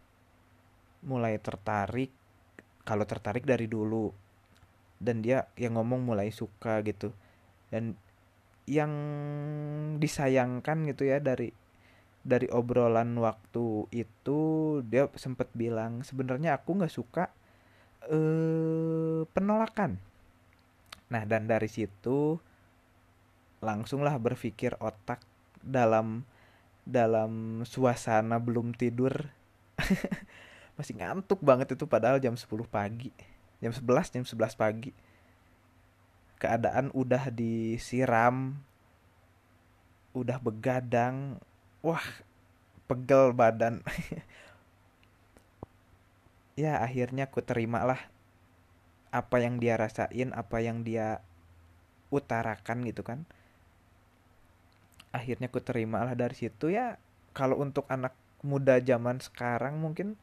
mulai 1.05 1.41
tertarik 1.41 2.13
kalau 2.85 3.05
tertarik 3.05 3.45
dari 3.47 3.71
dulu 3.71 4.13
dan 5.01 5.25
dia 5.25 5.49
yang 5.57 5.81
ngomong 5.81 6.05
mulai 6.05 6.29
suka 6.29 6.85
gitu 6.85 7.13
dan 7.73 7.97
yang 8.69 8.93
disayangkan 9.99 10.87
gitu 10.87 11.09
ya 11.09 11.19
dari 11.19 11.51
dari 12.21 12.47
obrolan 12.53 13.17
waktu 13.17 13.89
itu 13.91 14.41
dia 14.85 15.09
sempat 15.17 15.49
bilang 15.57 16.05
sebenarnya 16.05 16.61
aku 16.61 16.77
nggak 16.77 16.93
suka 16.93 17.33
eh, 18.13 19.25
penolakan. 19.33 19.97
Nah, 21.11 21.23
dan 21.27 21.51
dari 21.51 21.67
situ 21.67 22.39
langsunglah 23.61 24.17
berpikir 24.21 24.77
otak 24.81 25.21
dalam 25.61 26.25
dalam 26.85 27.65
suasana 27.65 28.37
belum 28.41 28.77
tidur. 28.77 29.33
Masih 30.81 30.97
ngantuk 30.97 31.45
banget 31.45 31.77
itu 31.77 31.85
padahal 31.85 32.17
jam 32.17 32.33
10 32.33 32.49
pagi. 32.65 33.13
Jam 33.61 33.77
11, 33.77 34.17
jam 34.17 34.25
11 34.25 34.57
pagi. 34.57 34.97
Keadaan 36.41 36.89
udah 36.97 37.29
disiram. 37.29 38.57
Udah 40.17 40.41
begadang. 40.41 41.37
Wah, 41.85 42.25
pegel 42.89 43.37
badan. 43.37 43.85
ya 46.61 46.81
akhirnya 46.81 47.29
aku 47.29 47.45
terima 47.45 47.85
lah 47.85 48.01
apa 49.11 49.41
yang 49.43 49.57
dia 49.57 49.81
rasain 49.81 50.31
apa 50.37 50.61
yang 50.61 50.85
dia 50.85 51.25
utarakan 52.13 52.85
gitu 52.85 53.01
kan 53.01 53.25
akhirnya 55.11 55.51
aku 55.51 55.65
terima 55.65 56.05
lah 56.05 56.15
dari 56.15 56.37
situ 56.37 56.71
ya 56.71 57.01
kalau 57.33 57.59
untuk 57.59 57.89
anak 57.89 58.13
muda 58.45 58.77
zaman 58.79 59.19
sekarang 59.19 59.81
mungkin 59.81 60.21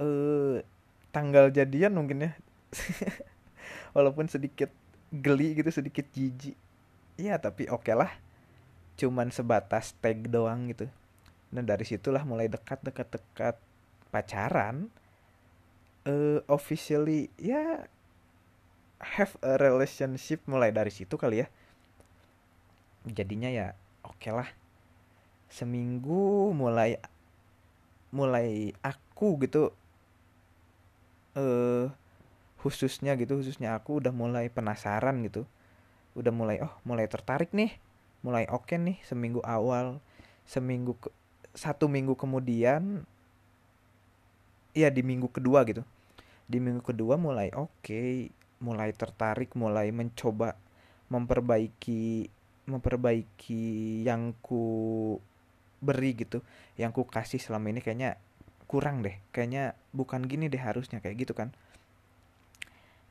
eh 0.00 0.64
tanggal 1.12 1.52
jadian 1.52 1.92
mungkin 1.92 2.24
ya. 2.24 2.32
Walaupun 3.96 4.30
sedikit 4.30 4.72
geli 5.12 5.58
gitu 5.58 5.68
sedikit 5.68 6.06
jijik. 6.14 6.56
Ya 7.20 7.36
tapi 7.36 7.68
oke 7.68 7.84
okay 7.84 7.94
lah. 7.94 8.10
Cuman 8.96 9.28
sebatas 9.28 9.92
tag 10.00 10.24
doang 10.32 10.72
gitu. 10.72 10.88
Nah 11.52 11.60
dari 11.60 11.84
situlah 11.84 12.24
mulai 12.24 12.48
dekat 12.48 12.80
dekat 12.80 13.12
dekat. 13.12 13.56
Pacaran 14.10 14.90
uh, 16.02 16.42
officially 16.50 17.30
ya 17.38 17.86
have 18.98 19.38
a 19.40 19.54
relationship 19.54 20.42
mulai 20.50 20.72
dari 20.74 20.90
situ 20.90 21.14
kali 21.20 21.44
ya. 21.44 21.46
Jadinya 23.04 23.52
ya 23.52 23.76
oke 24.06 24.16
okay 24.16 24.32
lah. 24.32 24.48
Seminggu 25.50 26.54
mulai 26.54 26.96
mulai 28.14 28.74
aku 28.82 29.38
gitu 29.42 29.74
eh 31.38 31.86
khususnya 32.60 33.16
gitu 33.16 33.40
khususnya 33.40 33.72
aku 33.78 34.04
udah 34.04 34.12
mulai 34.12 34.52
penasaran 34.52 35.22
gitu. 35.26 35.48
Udah 36.18 36.32
mulai 36.34 36.60
oh 36.62 36.72
mulai 36.84 37.06
tertarik 37.06 37.50
nih. 37.56 37.76
Mulai 38.24 38.46
oke 38.52 38.68
okay 38.68 38.78
nih 38.78 38.98
seminggu 39.06 39.40
awal. 39.46 40.02
Seminggu 40.44 40.98
ke, 40.98 41.08
satu 41.56 41.86
minggu 41.86 42.18
kemudian 42.18 43.06
ya 44.76 44.88
di 44.92 45.02
minggu 45.02 45.30
kedua 45.32 45.64
gitu. 45.66 45.86
Di 46.50 46.58
minggu 46.58 46.82
kedua 46.82 47.14
mulai 47.16 47.54
oke 47.54 47.70
okay, 47.80 48.28
mulai 48.60 48.92
tertarik 48.92 49.56
mulai 49.56 49.88
mencoba 49.88 50.54
memperbaiki 51.10 52.28
memperbaiki 52.68 53.64
yang 54.06 54.36
ku 54.44 55.16
beri 55.80 56.12
gitu 56.12 56.44
yang 56.76 56.92
ku 56.92 57.08
kasih 57.08 57.40
selama 57.40 57.72
ini 57.72 57.80
kayaknya 57.80 58.20
kurang 58.70 59.02
deh. 59.02 59.18
Kayaknya 59.34 59.74
bukan 59.90 60.30
gini 60.30 60.46
deh 60.46 60.62
harusnya 60.62 61.02
kayak 61.02 61.26
gitu 61.26 61.34
kan. 61.34 61.50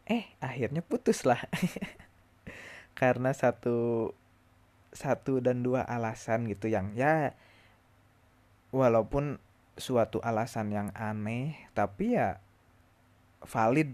Eh 0.08 0.24
akhirnya 0.40 0.80
putus 0.80 1.28
lah 1.28 1.44
karena 3.00 3.36
satu 3.36 4.10
satu 4.96 5.44
dan 5.44 5.62
dua 5.62 5.84
alasan 5.84 6.48
gitu 6.48 6.72
yang 6.72 6.96
ya 6.96 7.36
walaupun 8.72 9.38
suatu 9.76 10.24
alasan 10.24 10.72
yang 10.72 10.90
aneh 10.96 11.60
tapi 11.76 12.16
ya 12.16 12.40
valid. 13.44 13.92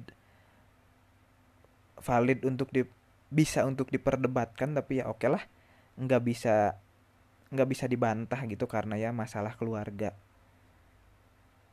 Valid 2.06 2.46
untuk 2.46 2.70
di 2.70 2.86
bisa 3.34 3.66
untuk 3.66 3.90
diperdebatkan 3.90 4.78
tapi 4.78 5.02
ya 5.02 5.10
oke 5.10 5.26
okay 5.26 5.30
lah 5.34 5.44
nggak 5.98 6.22
bisa 6.22 6.78
nggak 7.50 7.70
bisa 7.72 7.86
dibantah 7.90 8.38
gitu 8.46 8.70
karena 8.70 8.96
ya 8.96 9.10
masalah 9.10 9.58
keluarga 9.58 10.14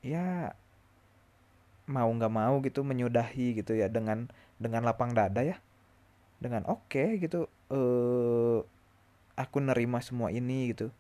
ya 0.02 0.54
mau 1.86 2.10
nggak 2.10 2.34
mau 2.34 2.58
gitu 2.62 2.82
menyudahi 2.82 3.62
gitu 3.62 3.74
ya 3.74 3.86
dengan 3.86 4.26
dengan 4.58 4.82
lapang 4.86 5.14
dada 5.14 5.42
ya. 5.42 5.58
Dengan 6.42 6.66
oke 6.66 6.90
okay, 6.90 7.08
gitu 7.22 7.46
eh 7.70 8.58
aku 9.38 9.58
nerima 9.62 10.02
semua 10.02 10.28
ini 10.34 10.74
gitu. 10.74 10.90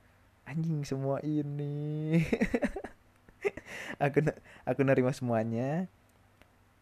Anjing 0.46 0.82
semua 0.86 1.22
ini. 1.22 2.18
Aku 4.02 4.18
aku 4.66 4.80
nerima 4.82 5.14
semuanya. 5.14 5.86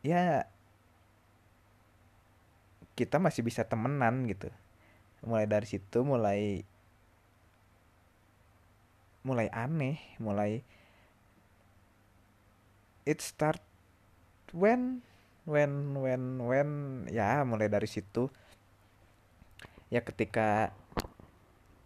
Ya 0.01 0.49
kita 2.97 3.21
masih 3.21 3.45
bisa 3.45 3.65
temenan 3.65 4.25
gitu. 4.25 4.49
Mulai 5.25 5.45
dari 5.45 5.69
situ 5.69 6.01
mulai 6.01 6.65
mulai 9.21 9.53
aneh 9.53 10.01
mulai 10.17 10.65
it 13.11 13.19
start 13.19 13.59
when 14.55 15.03
when 15.43 15.99
when 15.99 16.39
when 16.47 16.71
ya 17.11 17.43
mulai 17.43 17.67
dari 17.67 17.91
situ. 17.91 18.31
Ya 19.91 20.07
ketika 20.07 20.71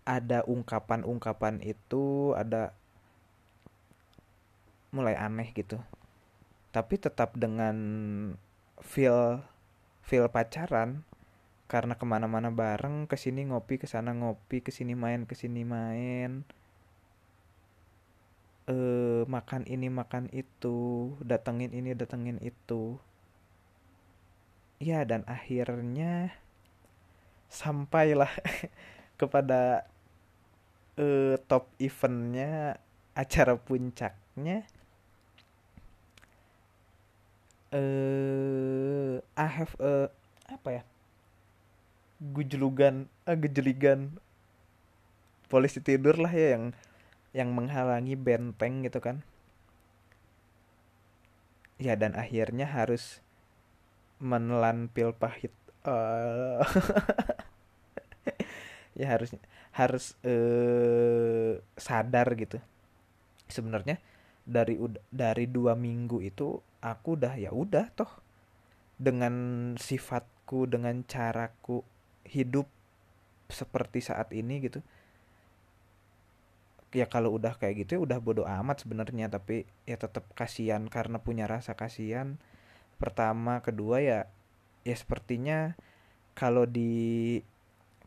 ada 0.04 0.44
ungkapan-ungkapan 0.44 1.64
itu 1.64 2.36
ada 2.36 2.76
mulai 4.92 5.16
aneh 5.16 5.48
gitu. 5.56 5.80
Tapi 6.68 7.00
tetap 7.00 7.32
dengan 7.40 7.76
feel 8.84 9.40
feel 10.04 10.28
pacaran 10.28 11.08
karena 11.64 11.96
ke 11.96 12.04
mana-mana 12.04 12.52
bareng 12.52 13.08
ke 13.08 13.16
sini 13.16 13.48
ngopi 13.48 13.80
ke 13.80 13.88
sana 13.88 14.12
ngopi 14.12 14.60
ke 14.60 14.68
sini 14.68 14.92
main 14.92 15.24
ke 15.24 15.32
sini 15.32 15.64
main 15.64 16.44
eh 18.64 19.22
makan 19.28 19.68
ini 19.68 19.92
makan 19.92 20.32
itu 20.32 21.12
datengin 21.20 21.72
ini 21.76 21.92
datengin 21.92 22.40
itu. 22.40 22.96
Ya 24.80 25.04
dan 25.04 25.24
akhirnya 25.28 26.32
sampailah 27.52 28.32
kepada 29.20 29.86
uh, 30.96 31.36
top 31.44 31.68
eventnya 31.76 32.80
acara 33.12 33.54
puncaknya. 33.60 34.64
Eh 37.74 39.20
I 39.20 39.48
have 39.50 39.74
a 39.76 40.08
apa 40.48 40.68
ya? 40.80 40.82
Gujlugan 42.32 43.12
uh, 43.28 43.36
gejeligan. 43.36 44.16
Polisi 45.52 45.78
tidur 45.78 46.16
lah 46.18 46.32
ya 46.32 46.58
yang 46.58 46.74
yang 47.34 47.50
menghalangi 47.52 48.14
benteng 48.14 48.86
gitu 48.86 49.02
kan. 49.02 49.26
Ya 51.76 51.98
dan 51.98 52.14
akhirnya 52.14 52.70
harus 52.70 53.18
menelan 54.22 54.86
pil 54.88 55.10
pahit 55.10 55.50
uh, 55.82 56.62
ya 58.98 59.10
harus 59.10 59.34
harus 59.74 60.14
uh, 60.22 61.58
sadar 61.74 62.30
gitu. 62.38 62.62
Sebenarnya 63.50 63.98
dari 64.46 64.78
dari 65.10 65.50
dua 65.50 65.74
minggu 65.74 66.22
itu 66.22 66.62
aku 66.78 67.18
udah 67.18 67.34
ya 67.34 67.50
udah 67.50 67.90
toh 67.98 68.22
dengan 68.94 69.34
sifatku 69.74 70.70
dengan 70.70 71.02
caraku 71.02 71.82
hidup 72.22 72.70
seperti 73.50 74.00
saat 74.00 74.30
ini 74.30 74.62
gitu 74.62 74.78
ya 76.94 77.10
kalau 77.10 77.34
udah 77.34 77.58
kayak 77.58 77.84
gitu 77.84 77.98
ya 77.98 78.00
udah 78.06 78.18
bodoh 78.22 78.46
amat 78.46 78.86
sebenarnya 78.86 79.26
tapi 79.26 79.66
ya 79.82 79.98
tetap 79.98 80.30
kasihan 80.38 80.86
karena 80.86 81.18
punya 81.18 81.50
rasa 81.50 81.74
kasihan. 81.74 82.38
Pertama 83.02 83.58
kedua 83.66 83.98
ya 83.98 84.30
ya 84.86 84.94
sepertinya 84.94 85.74
kalau 86.38 86.64
di 86.70 87.42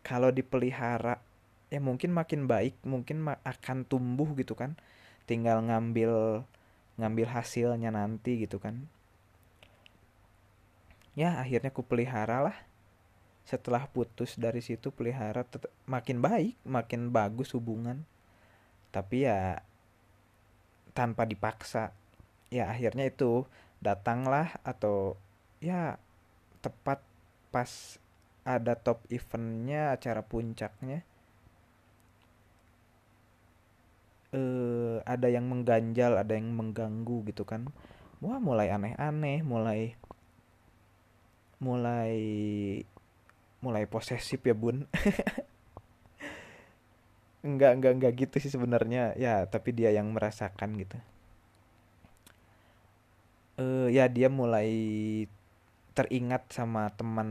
kalau 0.07 0.31
dipelihara 0.31 1.19
ya 1.67 1.83
mungkin 1.83 2.15
makin 2.15 2.47
baik 2.47 2.79
mungkin 2.87 3.27
akan 3.27 3.83
tumbuh 3.83 4.31
gitu 4.39 4.55
kan. 4.55 4.79
Tinggal 5.27 5.67
ngambil 5.67 6.47
ngambil 6.95 7.27
hasilnya 7.27 7.91
nanti 7.91 8.39
gitu 8.47 8.63
kan. 8.63 8.87
Ya 11.19 11.43
akhirnya 11.43 11.75
ku 11.75 11.83
pelihara 11.83 12.39
lah. 12.39 12.57
Setelah 13.43 13.83
putus 13.91 14.39
dari 14.39 14.63
situ 14.63 14.95
pelihara 14.95 15.43
makin 15.83 16.23
baik 16.23 16.55
makin 16.63 17.11
bagus 17.11 17.51
hubungan 17.51 18.07
tapi 18.97 19.29
ya 19.29 19.61
tanpa 20.97 21.29
dipaksa. 21.29 21.93
Ya 22.49 22.73
akhirnya 22.73 23.05
itu 23.05 23.45
datanglah 23.77 24.57
atau 24.65 25.13
ya 25.61 26.01
tepat 26.65 27.05
pas 27.53 28.01
ada 28.41 28.73
top 28.73 29.05
eventnya 29.13 29.93
acara 29.93 30.25
puncaknya. 30.25 31.05
Eh 34.33 34.97
ada 35.05 35.27
yang 35.29 35.45
mengganjal 35.45 36.17
ada 36.17 36.33
yang 36.33 36.49
mengganggu 36.57 37.21
gitu 37.29 37.45
kan. 37.45 37.69
Wah 38.17 38.41
mulai 38.41 38.73
aneh-aneh 38.73 39.45
mulai 39.45 39.93
mulai 41.61 42.13
mulai 43.61 43.83
posesif 43.89 44.41
ya 44.45 44.53
bun 44.53 44.85
enggak 47.45 47.71
enggak 47.77 47.93
enggak 47.97 48.13
gitu 48.17 48.35
sih 48.43 48.51
sebenarnya. 48.53 49.13
Ya 49.17 49.45
tapi 49.49 49.73
dia 49.73 49.93
yang 49.93 50.13
merasakan 50.13 50.77
gitu. 50.81 50.97
Uh, 53.57 53.89
ya 53.89 54.05
dia 54.05 54.29
mulai 54.29 54.69
teringat 55.97 56.53
sama 56.53 56.93
teman 56.93 57.29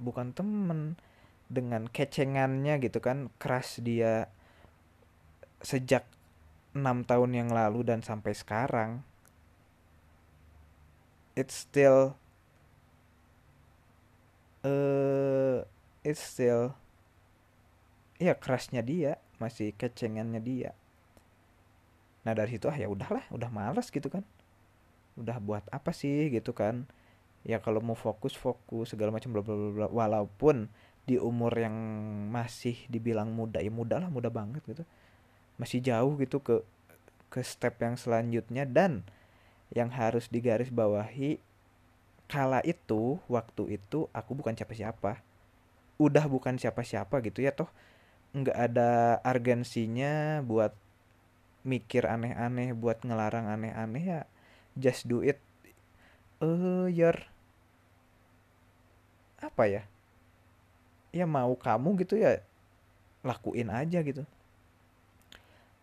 bukan 0.00 0.32
teman 0.32 0.96
dengan 1.52 1.88
kecengannya 1.88 2.80
gitu 2.80 2.98
kan. 3.04 3.28
Keras 3.36 3.80
dia 3.84 4.32
sejak 5.60 6.04
enam 6.76 7.04
tahun 7.08 7.32
yang 7.32 7.50
lalu 7.52 7.84
dan 7.84 8.04
sampai 8.04 8.32
sekarang. 8.36 9.00
It's 11.36 11.68
still 11.68 12.16
eh 14.64 15.60
it's 16.02 16.24
still 16.24 16.72
ya 18.16 18.34
kerasnya 18.36 18.80
dia 18.80 19.20
masih 19.36 19.72
kecengannya 19.76 20.40
dia. 20.40 20.70
Nah 22.24 22.32
dari 22.32 22.56
situ 22.56 22.66
ah 22.66 22.76
ya 22.76 22.88
udahlah 22.88 23.22
udah 23.30 23.50
males 23.52 23.92
gitu 23.92 24.08
kan. 24.08 24.24
Udah 25.16 25.38
buat 25.40 25.64
apa 25.70 25.92
sih? 25.92 26.32
gitu 26.32 26.56
kan. 26.56 26.88
Ya 27.46 27.62
kalau 27.62 27.78
mau 27.78 27.94
fokus 27.94 28.34
fokus 28.34 28.90
segala 28.96 29.14
macam 29.14 29.30
bla 29.30 29.42
bla 29.44 29.54
bla 29.54 29.86
walaupun 29.86 30.66
di 31.06 31.14
umur 31.22 31.54
yang 31.54 31.76
masih 32.34 32.74
dibilang 32.90 33.30
muda 33.30 33.62
ya 33.62 33.70
muda 33.70 34.02
lah 34.02 34.10
muda 34.10 34.32
banget 34.32 34.64
gitu. 34.66 34.82
Masih 35.60 35.78
jauh 35.84 36.18
gitu 36.18 36.42
ke 36.42 36.66
ke 37.30 37.40
step 37.44 37.78
yang 37.78 37.94
selanjutnya. 37.94 38.66
Dan 38.66 39.06
yang 39.70 39.92
harus 39.94 40.26
digaris 40.32 40.72
bawahi 40.72 41.38
kala 42.26 42.58
itu 42.66 43.22
waktu 43.30 43.78
itu 43.78 44.10
aku 44.10 44.34
bukan 44.34 44.58
siapa-siapa. 44.58 45.22
Udah 45.96 46.26
bukan 46.26 46.58
siapa-siapa 46.58 47.22
gitu 47.22 47.40
ya 47.46 47.54
toh 47.54 47.70
nggak 48.36 48.52
ada 48.52 49.16
urgensinya 49.24 50.44
buat 50.44 50.76
mikir 51.64 52.04
aneh-aneh 52.04 52.76
buat 52.76 53.00
ngelarang 53.00 53.48
aneh-aneh 53.48 54.04
ya 54.04 54.20
just 54.76 55.08
do 55.08 55.24
it. 55.24 55.40
Eh 56.44 56.92
your 56.92 57.16
apa 59.40 59.64
ya? 59.64 59.82
Ya 61.16 61.24
mau 61.24 61.56
kamu 61.56 62.04
gitu 62.04 62.20
ya 62.20 62.44
lakuin 63.24 63.72
aja 63.72 64.04
gitu. 64.04 64.28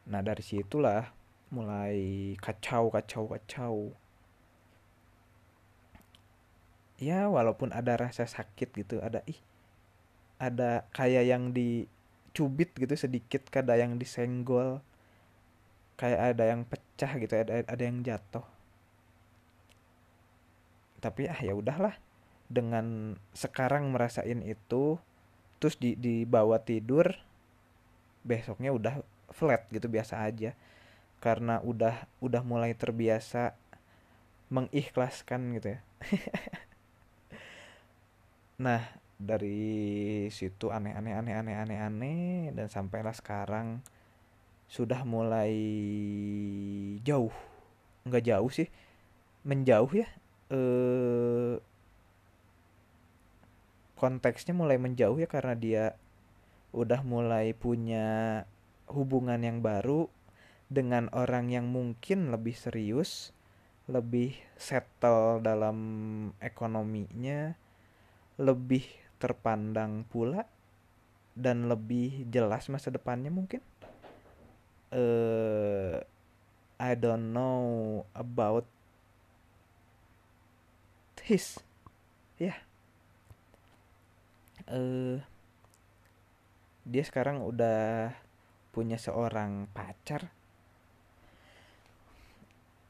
Nah 0.06 0.22
dari 0.22 0.46
situlah 0.46 1.10
mulai 1.50 2.38
kacau 2.38 2.94
kacau 2.94 3.34
kacau. 3.34 3.76
Ya 7.02 7.26
walaupun 7.28 7.74
ada 7.74 7.98
rasa 7.98 8.30
sakit 8.30 8.70
gitu 8.78 9.02
ada 9.02 9.26
ih 9.26 9.42
ada 10.38 10.86
kayak 10.94 11.26
yang 11.28 11.52
dicubit 12.34 12.74
gitu 12.74 12.98
sedikit 12.98 13.46
ada 13.54 13.78
yang 13.78 14.02
disenggol 14.02 14.82
kayak 16.02 16.34
ada 16.34 16.50
yang 16.50 16.65
pecah 16.65 17.13
gitu 17.22 17.30
ada 17.38 17.62
ada 17.62 17.84
yang 17.86 18.02
jatuh. 18.02 18.41
Tapi 20.98 21.30
ah 21.30 21.38
ya 21.38 21.54
udahlah. 21.54 21.93
Dengan 22.50 23.17
sekarang 23.38 23.93
merasain 23.93 24.41
itu 24.41 24.98
terus 25.62 25.78
di 25.78 25.93
dibawa 25.93 26.58
tidur 26.58 27.06
besoknya 28.26 28.74
udah 28.74 29.06
flat 29.30 29.69
gitu 29.69 29.86
biasa 29.86 30.26
aja. 30.26 30.58
Karena 31.22 31.62
udah 31.62 32.10
udah 32.17 32.41
mulai 32.41 32.74
terbiasa 32.74 33.54
mengikhlaskan 34.50 35.54
gitu 35.62 35.78
ya. 35.78 35.80
Nah 38.54 39.03
dari 39.24 40.28
situ 40.30 40.70
aneh-aneh 40.70 41.16
aneh-aneh 41.16 41.56
aneh-aneh 41.56 42.52
dan 42.52 42.68
sampailah 42.68 43.16
sekarang 43.16 43.80
sudah 44.68 45.08
mulai 45.08 45.56
jauh. 47.02 47.34
Nggak 48.04 48.24
jauh 48.28 48.52
sih 48.52 48.68
menjauh 49.44 49.92
ya 49.92 50.08
eh 50.52 51.60
konteksnya 54.00 54.52
mulai 54.52 54.76
menjauh 54.76 55.16
ya 55.16 55.28
karena 55.32 55.56
dia 55.56 55.86
udah 56.76 57.00
mulai 57.08 57.56
punya 57.56 58.44
hubungan 58.92 59.40
yang 59.40 59.64
baru 59.64 60.12
dengan 60.68 61.08
orang 61.14 61.54
yang 61.54 61.70
mungkin 61.70 62.34
lebih 62.34 62.58
serius, 62.58 63.32
lebih 63.86 64.36
settle 64.58 65.40
dalam 65.40 65.78
ekonominya, 66.42 67.54
lebih 68.42 69.03
terpandang 69.24 70.04
pula 70.12 70.44
dan 71.32 71.72
lebih 71.72 72.28
jelas 72.28 72.68
masa 72.68 72.92
depannya 72.92 73.32
mungkin. 73.32 73.64
uh, 74.94 75.98
I 76.78 76.92
don't 76.94 77.34
know 77.34 78.06
about 78.14 78.70
his 81.24 81.56
ya 82.36 82.52
yeah. 82.52 82.58
uh, 84.68 85.18
dia 86.84 87.04
sekarang 87.08 87.40
udah 87.40 88.12
punya 88.76 89.00
seorang 89.00 89.72
pacar 89.72 90.28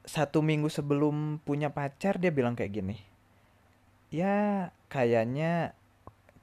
satu 0.04 0.41
minggu 0.41 0.67
sebelum 0.67 1.38
punya 1.46 1.69
pacar 1.69 2.17
dia 2.17 2.34
bilang 2.34 2.58
kayak 2.58 2.74
gini 2.74 2.98
ya 4.10 4.74
kayaknya 4.89 5.78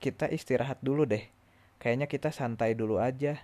kita 0.01 0.27
istirahat 0.33 0.81
dulu 0.81 1.05
deh. 1.05 1.29
Kayaknya 1.77 2.09
kita 2.09 2.33
santai 2.33 2.73
dulu 2.73 2.97
aja. 2.97 3.37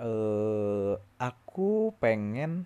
Eh 0.00 0.94
aku 1.20 1.92
pengen 2.00 2.64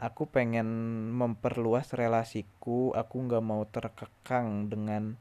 aku 0.00 0.24
pengen 0.26 0.66
memperluas 1.12 1.92
relasiku. 1.92 2.96
Aku 2.96 3.28
nggak 3.28 3.44
mau 3.44 3.62
terkekang 3.68 4.72
dengan 4.72 5.20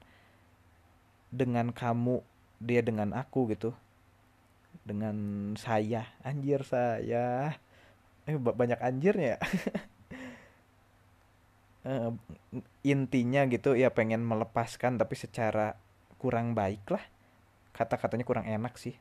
dengan 1.29 1.75
kamu 1.75 2.23
dia 2.63 2.79
dengan 2.79 3.11
aku 3.11 3.51
gitu. 3.51 3.75
Dengan 4.87 5.15
saya. 5.59 6.07
Anjir 6.23 6.63
saya. 6.63 7.59
Eh 8.23 8.39
banyak 8.39 8.79
anjirnya 8.79 9.35
ya. 9.35 9.39
Eh, 11.83 12.15
intinya 12.87 13.43
gitu 13.51 13.75
ya 13.75 13.91
pengen 13.91 14.23
melepaskan 14.23 14.95
tapi 14.95 15.19
secara 15.19 15.75
kurang 16.23 16.55
baik 16.55 16.87
lah. 16.87 17.03
Kata-katanya 17.75 18.23
kurang 18.23 18.47
enak 18.47 18.79
sih. 18.79 18.95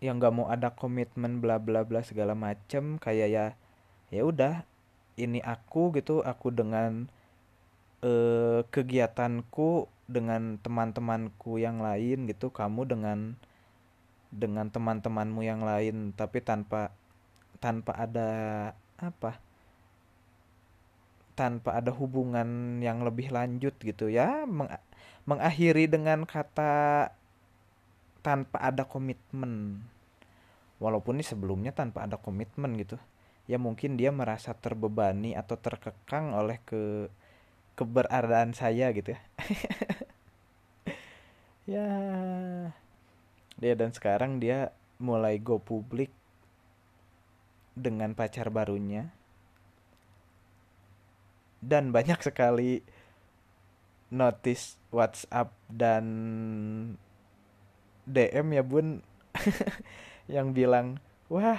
Yang 0.00 0.14
nggak 0.24 0.34
mau 0.34 0.48
ada 0.48 0.72
komitmen 0.72 1.44
bla 1.44 1.60
bla 1.60 1.84
bla 1.84 2.00
segala 2.00 2.32
macem. 2.32 2.96
Kayak 2.96 3.28
ya 3.28 3.46
ya 4.08 4.22
udah 4.24 4.64
ini 5.20 5.44
aku 5.44 5.92
gitu 6.00 6.24
aku 6.24 6.48
dengan 6.48 7.12
eh, 8.00 8.64
kegiatanku 8.72 9.92
dengan 10.08 10.56
teman-temanku 10.60 11.60
yang 11.60 11.84
lain 11.84 12.24
gitu 12.28 12.48
kamu 12.48 12.88
dengan 12.88 13.36
dengan 14.34 14.66
teman-temanmu 14.72 15.40
yang 15.46 15.62
lain 15.62 16.10
tapi 16.12 16.42
tanpa 16.42 16.90
tanpa 17.62 17.94
ada 17.96 18.30
apa 18.98 19.38
tanpa 21.34 21.78
ada 21.78 21.90
hubungan 21.90 22.78
yang 22.78 23.02
lebih 23.02 23.30
lanjut 23.34 23.74
gitu. 23.82 24.06
Ya 24.06 24.46
meng 24.46 24.70
mengakhiri 25.24 25.88
dengan 25.88 26.28
kata 26.28 27.10
tanpa 28.20 28.58
ada 28.60 28.84
komitmen. 28.84 29.84
Walaupun 30.80 31.20
ini 31.20 31.24
sebelumnya 31.24 31.72
tanpa 31.72 32.04
ada 32.04 32.20
komitmen 32.20 32.76
gitu 32.76 33.00
ya 33.44 33.60
mungkin 33.60 34.00
dia 34.00 34.08
merasa 34.08 34.56
terbebani 34.56 35.36
atau 35.36 35.60
terkekang 35.60 36.32
oleh 36.32 36.60
ke 36.64 37.12
keberadaan 37.76 38.56
saya 38.56 38.90
gitu 38.92 39.16
ya. 39.16 39.20
Ya. 41.64 41.88
Dia 43.56 43.72
dan 43.72 43.88
sekarang 43.88 44.36
dia 44.36 44.76
mulai 45.00 45.40
go 45.40 45.56
publik 45.56 46.12
dengan 47.72 48.12
pacar 48.12 48.52
barunya. 48.52 49.08
Dan 51.64 51.88
banyak 51.88 52.20
sekali 52.20 52.84
notice 54.12 54.76
WhatsApp 54.94 55.50
dan 55.66 56.06
DM 58.06 58.46
ya 58.54 58.62
bun. 58.62 59.02
Yang 60.34 60.48
bilang 60.54 60.86
wah 61.26 61.58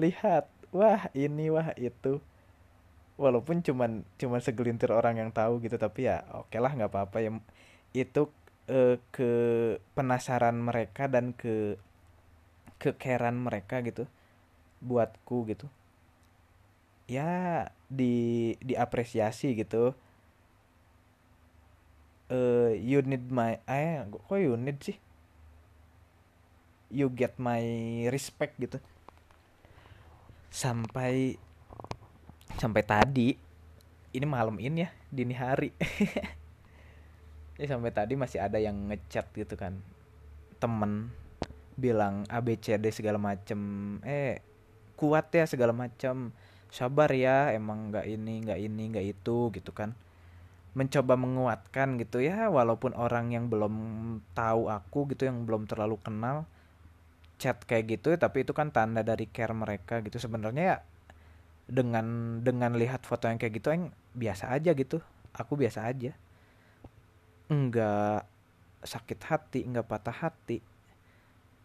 lihat 0.00 0.48
wah 0.72 1.12
ini 1.12 1.52
wah 1.52 1.76
itu. 1.76 2.24
Walaupun 3.20 3.60
cuman 3.64 4.04
cuman 4.20 4.40
segelintir 4.44 4.92
orang 4.92 5.16
yang 5.16 5.32
tahu 5.32 5.64
gitu 5.64 5.80
tapi 5.80 6.04
ya 6.04 6.20
oke 6.36 6.56
lah 6.56 6.72
nggak 6.72 6.92
apa-apa 6.92 7.18
ya. 7.20 7.30
Itu 7.92 8.32
eh, 8.68 9.00
ke 9.12 9.30
penasaran 9.92 10.56
mereka 10.56 11.08
dan 11.08 11.32
ke 11.36 11.80
kekeran 12.76 13.36
mereka 13.40 13.80
gitu 13.84 14.08
buatku 14.84 15.48
gitu. 15.48 15.68
Ya 17.06 17.70
di 17.86 18.56
diapresiasi 18.60 19.54
gitu 19.54 19.94
uh, 22.30 22.70
you 22.74 23.02
need 23.02 23.30
my 23.30 23.58
eh 23.66 24.02
kok 24.06 24.38
you 24.38 24.54
need 24.58 24.78
sih? 24.82 24.98
You 26.90 27.10
get 27.10 27.38
my 27.38 27.62
respect 28.10 28.58
gitu. 28.58 28.78
Sampai 30.50 31.36
sampai 32.56 32.82
tadi 32.86 33.36
ini 34.14 34.26
malam 34.26 34.56
ini 34.62 34.86
ya 34.86 34.90
dini 35.10 35.34
hari. 35.36 35.70
Ya 37.56 37.72
sampai 37.72 37.88
tadi 37.88 38.20
masih 38.20 38.36
ada 38.36 38.60
yang 38.60 38.76
ngechat 38.92 39.32
gitu 39.32 39.56
kan. 39.56 39.80
Temen 40.60 41.08
bilang 41.72 42.28
ABCD 42.28 42.92
segala 42.92 43.16
macem. 43.16 43.56
Eh 44.04 44.44
kuat 44.92 45.32
ya 45.32 45.48
segala 45.48 45.72
macem. 45.72 46.36
Sabar 46.68 47.08
ya 47.16 47.56
emang 47.56 47.88
nggak 47.88 48.04
ini 48.12 48.44
nggak 48.44 48.60
ini 48.60 48.82
nggak 48.92 49.06
itu 49.08 49.48
gitu 49.56 49.72
kan 49.72 49.96
mencoba 50.76 51.16
menguatkan 51.16 51.96
gitu 51.96 52.20
ya 52.20 52.52
walaupun 52.52 52.92
orang 52.92 53.32
yang 53.32 53.48
belum 53.48 53.74
tahu 54.36 54.68
aku 54.68 55.08
gitu 55.16 55.24
yang 55.24 55.48
belum 55.48 55.64
terlalu 55.64 55.96
kenal 56.04 56.44
chat 57.40 57.56
kayak 57.64 57.96
gitu 57.96 58.12
tapi 58.20 58.44
itu 58.44 58.52
kan 58.52 58.68
tanda 58.68 59.00
dari 59.00 59.24
care 59.24 59.56
mereka 59.56 60.04
gitu. 60.04 60.20
Sebenarnya 60.20 60.76
ya 60.76 60.78
dengan 61.64 62.38
dengan 62.44 62.76
lihat 62.76 63.08
foto 63.08 63.24
yang 63.24 63.40
kayak 63.40 63.56
gitu 63.56 63.72
yang 63.72 63.88
biasa 64.12 64.52
aja 64.52 64.76
gitu. 64.76 65.00
Aku 65.32 65.56
biasa 65.56 65.88
aja. 65.88 66.12
Enggak 67.48 68.28
sakit 68.84 69.20
hati 69.32 69.64
enggak 69.64 69.88
patah 69.88 70.28
hati 70.28 70.60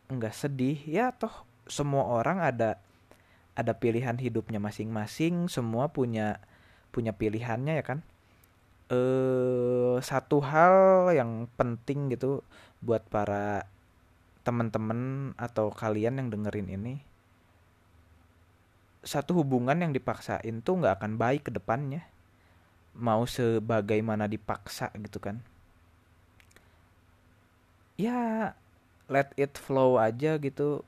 enggak 0.07 0.31
sedih. 0.31 0.79
Ya 0.87 1.11
toh 1.11 1.43
semua 1.67 2.07
orang 2.07 2.39
ada 2.39 2.79
ada 3.59 3.75
pilihan 3.75 4.15
hidupnya 4.15 4.63
masing-masing. 4.63 5.51
Semua 5.51 5.91
punya 5.91 6.39
punya 6.95 7.11
pilihannya 7.11 7.75
ya 7.75 7.83
kan 7.83 8.07
eh 8.91 9.95
satu 10.03 10.43
hal 10.43 11.09
yang 11.15 11.47
penting 11.55 12.11
gitu 12.11 12.43
buat 12.83 13.07
para 13.07 13.63
teman-teman 14.43 15.31
atau 15.39 15.71
kalian 15.71 16.19
yang 16.19 16.27
dengerin 16.27 16.67
ini. 16.67 16.95
Satu 19.01 19.41
hubungan 19.41 19.79
yang 19.79 19.95
dipaksain 19.95 20.61
tuh 20.61 20.83
nggak 20.83 21.01
akan 21.01 21.13
baik 21.15 21.47
ke 21.49 21.51
depannya. 21.55 22.03
Mau 22.97 23.23
sebagaimana 23.23 24.27
dipaksa 24.27 24.91
gitu 24.99 25.23
kan. 25.23 25.39
Ya 27.95 28.53
let 29.07 29.31
it 29.39 29.55
flow 29.55 30.01
aja 30.01 30.35
gitu. 30.35 30.83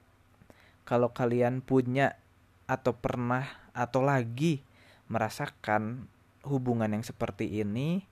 Kalau 0.83 1.15
kalian 1.15 1.63
punya 1.63 2.19
atau 2.67 2.91
pernah 2.91 3.47
atau 3.71 4.03
lagi 4.03 4.59
merasakan 5.07 6.11
hubungan 6.43 6.91
yang 6.91 7.03
seperti 7.03 7.63
ini 7.63 8.03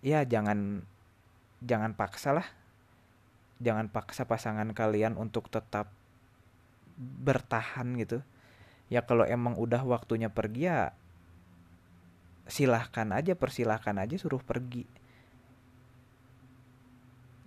ya 0.00 0.24
jangan 0.24 0.84
jangan 1.64 1.96
paksa 1.96 2.36
lah. 2.36 2.48
Jangan 3.56 3.88
paksa 3.88 4.28
pasangan 4.28 4.68
kalian 4.76 5.16
untuk 5.16 5.48
tetap 5.48 5.88
bertahan 6.96 7.96
gitu. 7.96 8.20
Ya 8.92 9.04
kalau 9.04 9.24
emang 9.24 9.56
udah 9.56 9.80
waktunya 9.82 10.28
pergi 10.28 10.68
ya 10.68 10.92
silahkan 12.46 13.10
aja 13.10 13.34
persilahkan 13.34 13.96
aja 13.96 14.14
suruh 14.20 14.44
pergi. 14.44 14.84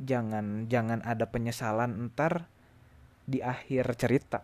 Jangan 0.01 0.65
jangan 0.67 0.99
ada 1.05 1.29
penyesalan 1.29 2.09
ntar 2.09 2.49
di 3.29 3.45
akhir 3.45 3.93
cerita. 3.95 4.41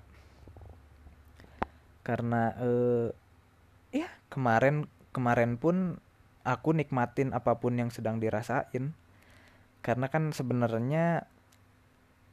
Karena 2.06 2.54
eh, 2.62 3.10
ya 3.89 4.08
kemarin 4.30 4.86
kemarin 5.15 5.56
pun 5.56 5.95
aku 6.43 6.75
nikmatin 6.75 7.32
apa 7.32 7.56
pun 7.56 7.80
yang 7.80 7.88
sedang 7.88 8.19
dirasain. 8.19 8.91
Karena 9.80 10.12
kan 10.12 10.36
sebenarnya 10.36 11.23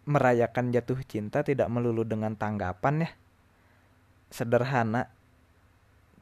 merayakan 0.03 0.75
jatuh 0.75 0.99
cinta 1.07 1.47
tidak 1.47 1.71
melulu 1.71 2.03
dengan 2.03 2.35
tanggapan 2.35 3.07
ya. 3.07 3.11
Sederhana 4.35 5.07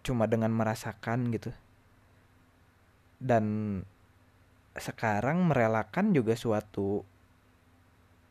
cuma 0.05 0.29
dengan 0.29 0.53
merasakan 0.53 1.33
gitu. 1.33 1.51
Dan 3.16 3.44
sekarang 4.77 5.49
merelakan 5.49 6.12
juga 6.12 6.37
suatu 6.37 7.05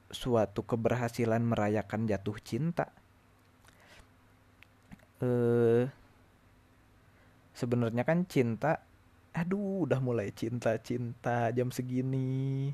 suatu 0.10 0.66
keberhasilan 0.66 1.42
merayakan 1.42 2.06
jatuh 2.10 2.38
cinta. 2.42 2.90
Eh 5.22 5.99
sebenarnya 7.60 8.04
kan 8.10 8.20
cinta 8.34 8.72
aduh 9.40 9.86
udah 9.86 10.00
mulai 10.08 10.28
cinta-cinta 10.34 11.54
jam 11.58 11.70
segini. 11.78 12.74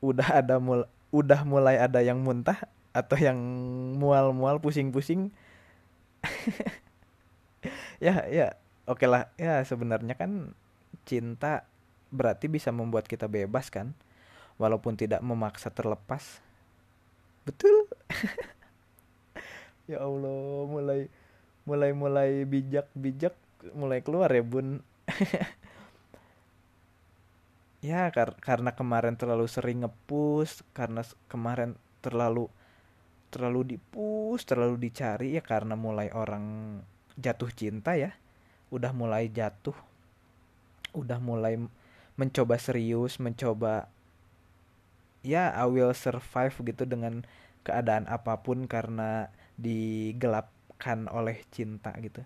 Udah 0.00 0.44
ada 0.44 0.56
mul 0.60 0.84
udah 1.10 1.40
mulai 1.48 1.76
ada 1.80 2.00
yang 2.04 2.20
muntah 2.20 2.68
atau 2.92 3.16
yang 3.16 3.38
mual-mual 4.00 4.60
pusing-pusing. 4.60 5.32
Ya 8.00 8.24
ya 8.28 8.56
oke 8.88 9.04
lah. 9.08 9.32
Ya 9.40 9.64
sebenarnya 9.64 10.14
kan 10.16 10.52
cinta 11.08 11.64
berarti 12.12 12.46
bisa 12.50 12.70
membuat 12.74 13.08
kita 13.08 13.26
bebas 13.28 13.68
kan? 13.72 13.96
Walaupun 14.60 14.96
tidak 15.00 15.20
memaksa 15.24 15.70
terlepas. 15.72 16.40
Betul. 17.46 17.86
Ya 19.86 20.02
Allah 20.02 20.66
mulai 20.66 21.00
mulai-mulai 21.66 22.46
bijak-bijak 22.46 23.34
mulai 23.74 24.00
keluar 24.00 24.30
ya 24.30 24.42
bun. 24.42 24.80
Ya 27.84 28.10
kar 28.10 28.34
karena 28.42 28.74
kemarin 28.74 29.14
terlalu 29.14 29.46
sering 29.46 29.86
ngepus 29.86 30.66
karena 30.74 31.06
kemarin 31.30 31.78
terlalu 32.02 32.50
terlalu 33.30 33.76
dipus 33.76 34.42
terlalu 34.42 34.90
dicari 34.90 35.38
ya 35.38 35.42
karena 35.44 35.78
mulai 35.78 36.10
orang 36.10 36.78
jatuh 37.14 37.46
cinta 37.54 37.94
ya. 37.94 38.18
Udah 38.74 38.90
mulai 38.90 39.30
jatuh. 39.30 39.76
Udah 40.98 41.22
mulai 41.22 41.62
mencoba 42.16 42.56
serius 42.56 43.20
mencoba 43.20 43.92
ya 45.20 45.52
I 45.52 45.68
will 45.68 45.92
survive 45.92 46.56
gitu 46.64 46.88
dengan 46.88 47.28
keadaan 47.60 48.08
apa 48.08 48.40
pun 48.40 48.64
karena 48.64 49.28
digelap 49.60 50.55
kan 50.76 51.08
oleh 51.10 51.42
cinta 51.50 51.92
gitu. 51.98 52.22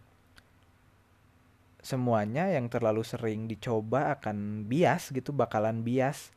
Semuanya 1.80 2.52
yang 2.52 2.68
terlalu 2.68 3.02
sering 3.06 3.48
dicoba 3.48 4.12
akan 4.20 4.68
bias 4.68 5.10
gitu 5.16 5.32
bakalan 5.32 5.80
bias 5.80 6.34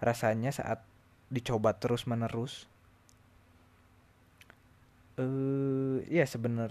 rasanya 0.00 0.50
saat 0.52 0.80
dicoba 1.28 1.74
terus 1.74 2.06
menerus 2.06 2.70
eh 5.16 5.24
uh, 5.24 5.96
ya 6.12 6.28
sebener 6.28 6.70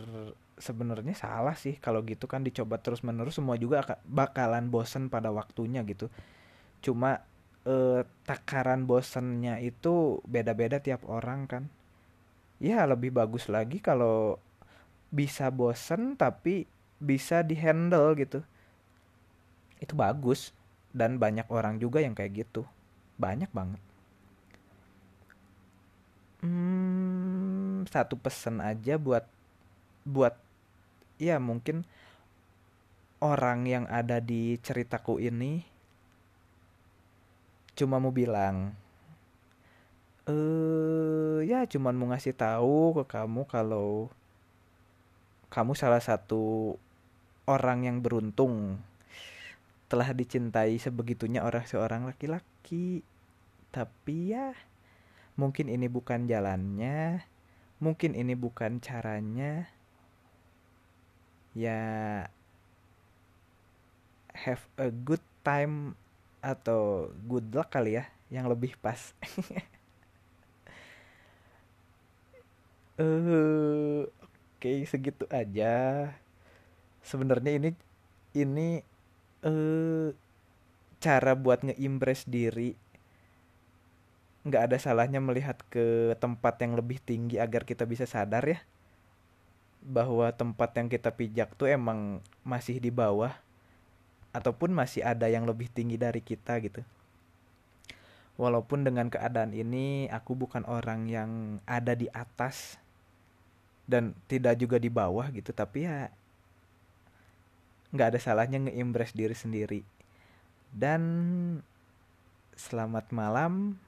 sebenarnya 0.55 1.17
salah 1.17 1.57
sih 1.57 1.75
kalau 1.81 2.05
gitu 2.05 2.29
kan 2.29 2.45
dicoba 2.45 2.79
terus 2.79 3.03
menerus 3.03 3.35
semua 3.35 3.59
juga 3.59 3.83
bakalan 4.07 4.71
bosen 4.71 5.11
pada 5.11 5.33
waktunya 5.33 5.83
gitu. 5.83 6.07
Cuma 6.79 7.19
eh, 7.67 8.01
takaran 8.23 8.87
bosennya 8.87 9.59
itu 9.59 10.23
beda-beda 10.23 10.79
tiap 10.79 11.03
orang 11.09 11.49
kan. 11.49 11.63
Ya 12.63 12.87
lebih 12.87 13.11
bagus 13.11 13.51
lagi 13.51 13.83
kalau 13.83 14.39
bisa 15.15 15.47
bosen 15.47 16.19
tapi 16.19 16.67
bisa 16.99 17.39
dihandle 17.39 18.19
gitu. 18.19 18.39
Itu 19.79 19.95
bagus 19.95 20.51
dan 20.91 21.15
banyak 21.15 21.47
orang 21.47 21.79
juga 21.79 22.03
yang 22.03 22.11
kayak 22.11 22.43
gitu. 22.43 22.67
Banyak 23.15 23.47
banget. 23.55 23.79
Hmm, 26.43 27.87
satu 27.87 28.19
pesan 28.19 28.59
aja 28.59 28.99
buat 28.99 29.23
buat 30.05 30.35
ya 31.17 31.39
mungkin 31.39 31.87
orang 33.23 33.65
yang 33.65 33.85
ada 33.87 34.19
di 34.19 34.59
ceritaku 34.59 35.23
ini. 35.23 35.63
Cuma 37.75 38.03
mau 38.03 38.11
bilang 38.11 38.75
eh 40.25 41.45
ya 41.45 41.69
cuman 41.69 41.93
mau 41.93 42.09
ngasih 42.09 42.33
tahu 42.33 42.97
ke 42.97 43.03
kamu 43.13 43.45
kalau 43.45 44.09
kamu 45.55 45.71
salah 45.71 46.03
satu 46.03 46.75
orang 47.47 47.87
yang 47.87 48.03
beruntung 48.03 48.75
telah 49.87 50.11
dicintai 50.11 50.75
sebegitunya 50.75 51.47
orang 51.47 51.63
seorang 51.63 52.03
laki-laki. 52.03 53.07
Tapi 53.71 54.35
ya, 54.35 54.51
mungkin 55.39 55.71
ini 55.71 55.87
bukan 55.87 56.27
jalannya, 56.27 57.23
mungkin 57.79 58.19
ini 58.19 58.35
bukan 58.35 58.83
caranya. 58.83 59.71
Ya, 61.55 61.79
have 64.35 64.67
a 64.75 64.91
good 64.91 65.23
time 65.39 65.95
atau 66.43 67.15
good 67.31 67.47
luck 67.55 67.71
kali 67.71 67.95
ya, 67.95 68.11
yang 68.27 68.51
lebih 68.51 68.75
pas. 68.83 69.15
Eh, 72.95 73.03
uh, 73.03 74.07
Oke, 74.65 74.81
segitu 74.89 75.29
aja. 75.29 76.09
Sebenarnya 77.05 77.53
ini 77.53 77.69
ini 78.33 78.81
eh 79.45 80.09
cara 80.97 81.37
buat 81.37 81.61
ngeimpress 81.61 82.25
diri. 82.25 82.73
Nggak 84.41 84.63
ada 84.65 84.77
salahnya 84.81 85.21
melihat 85.21 85.61
ke 85.69 86.17
tempat 86.17 86.57
yang 86.65 86.73
lebih 86.73 86.97
tinggi 86.97 87.37
agar 87.37 87.61
kita 87.61 87.85
bisa 87.85 88.09
sadar 88.09 88.41
ya 88.41 88.65
bahwa 89.85 90.33
tempat 90.33 90.73
yang 90.81 90.89
kita 90.89 91.13
pijak 91.13 91.53
tuh 91.53 91.69
emang 91.69 92.25
masih 92.41 92.81
di 92.81 92.89
bawah 92.89 93.37
ataupun 94.33 94.73
masih 94.73 95.05
ada 95.05 95.29
yang 95.29 95.45
lebih 95.45 95.69
tinggi 95.69 96.01
dari 96.01 96.25
kita 96.25 96.57
gitu. 96.65 96.81
Walaupun 98.41 98.81
dengan 98.81 99.13
keadaan 99.13 99.53
ini 99.53 100.09
aku 100.09 100.33
bukan 100.33 100.65
orang 100.65 101.05
yang 101.05 101.61
ada 101.69 101.93
di 101.93 102.09
atas 102.09 102.81
dan 103.85 104.17
tidak 104.25 104.57
juga 104.57 104.81
di 104.81 104.89
bawah 104.89 105.29
gitu 105.29 105.53
tapi 105.53 105.85
ya 105.85 106.09
nggak 107.95 108.11
ada 108.11 108.19
salahnya 108.19 108.59
ngeimpress 108.67 109.15
diri 109.15 109.31
sendiri. 109.31 109.81
Dan 110.75 111.01
selamat 112.59 113.15
malam 113.15 113.79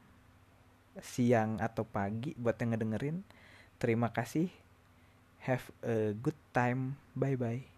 siang 1.03 1.59
atau 1.59 1.83
pagi 1.83 2.31
buat 2.39 2.55
yang 2.57 2.73
ngedengerin. 2.73 3.17
Terima 3.77 4.09
kasih. 4.15 4.47
Have 5.43 5.67
a 5.83 6.15
good 6.15 6.37
time. 6.55 6.95
Bye 7.13 7.35
bye 7.35 7.76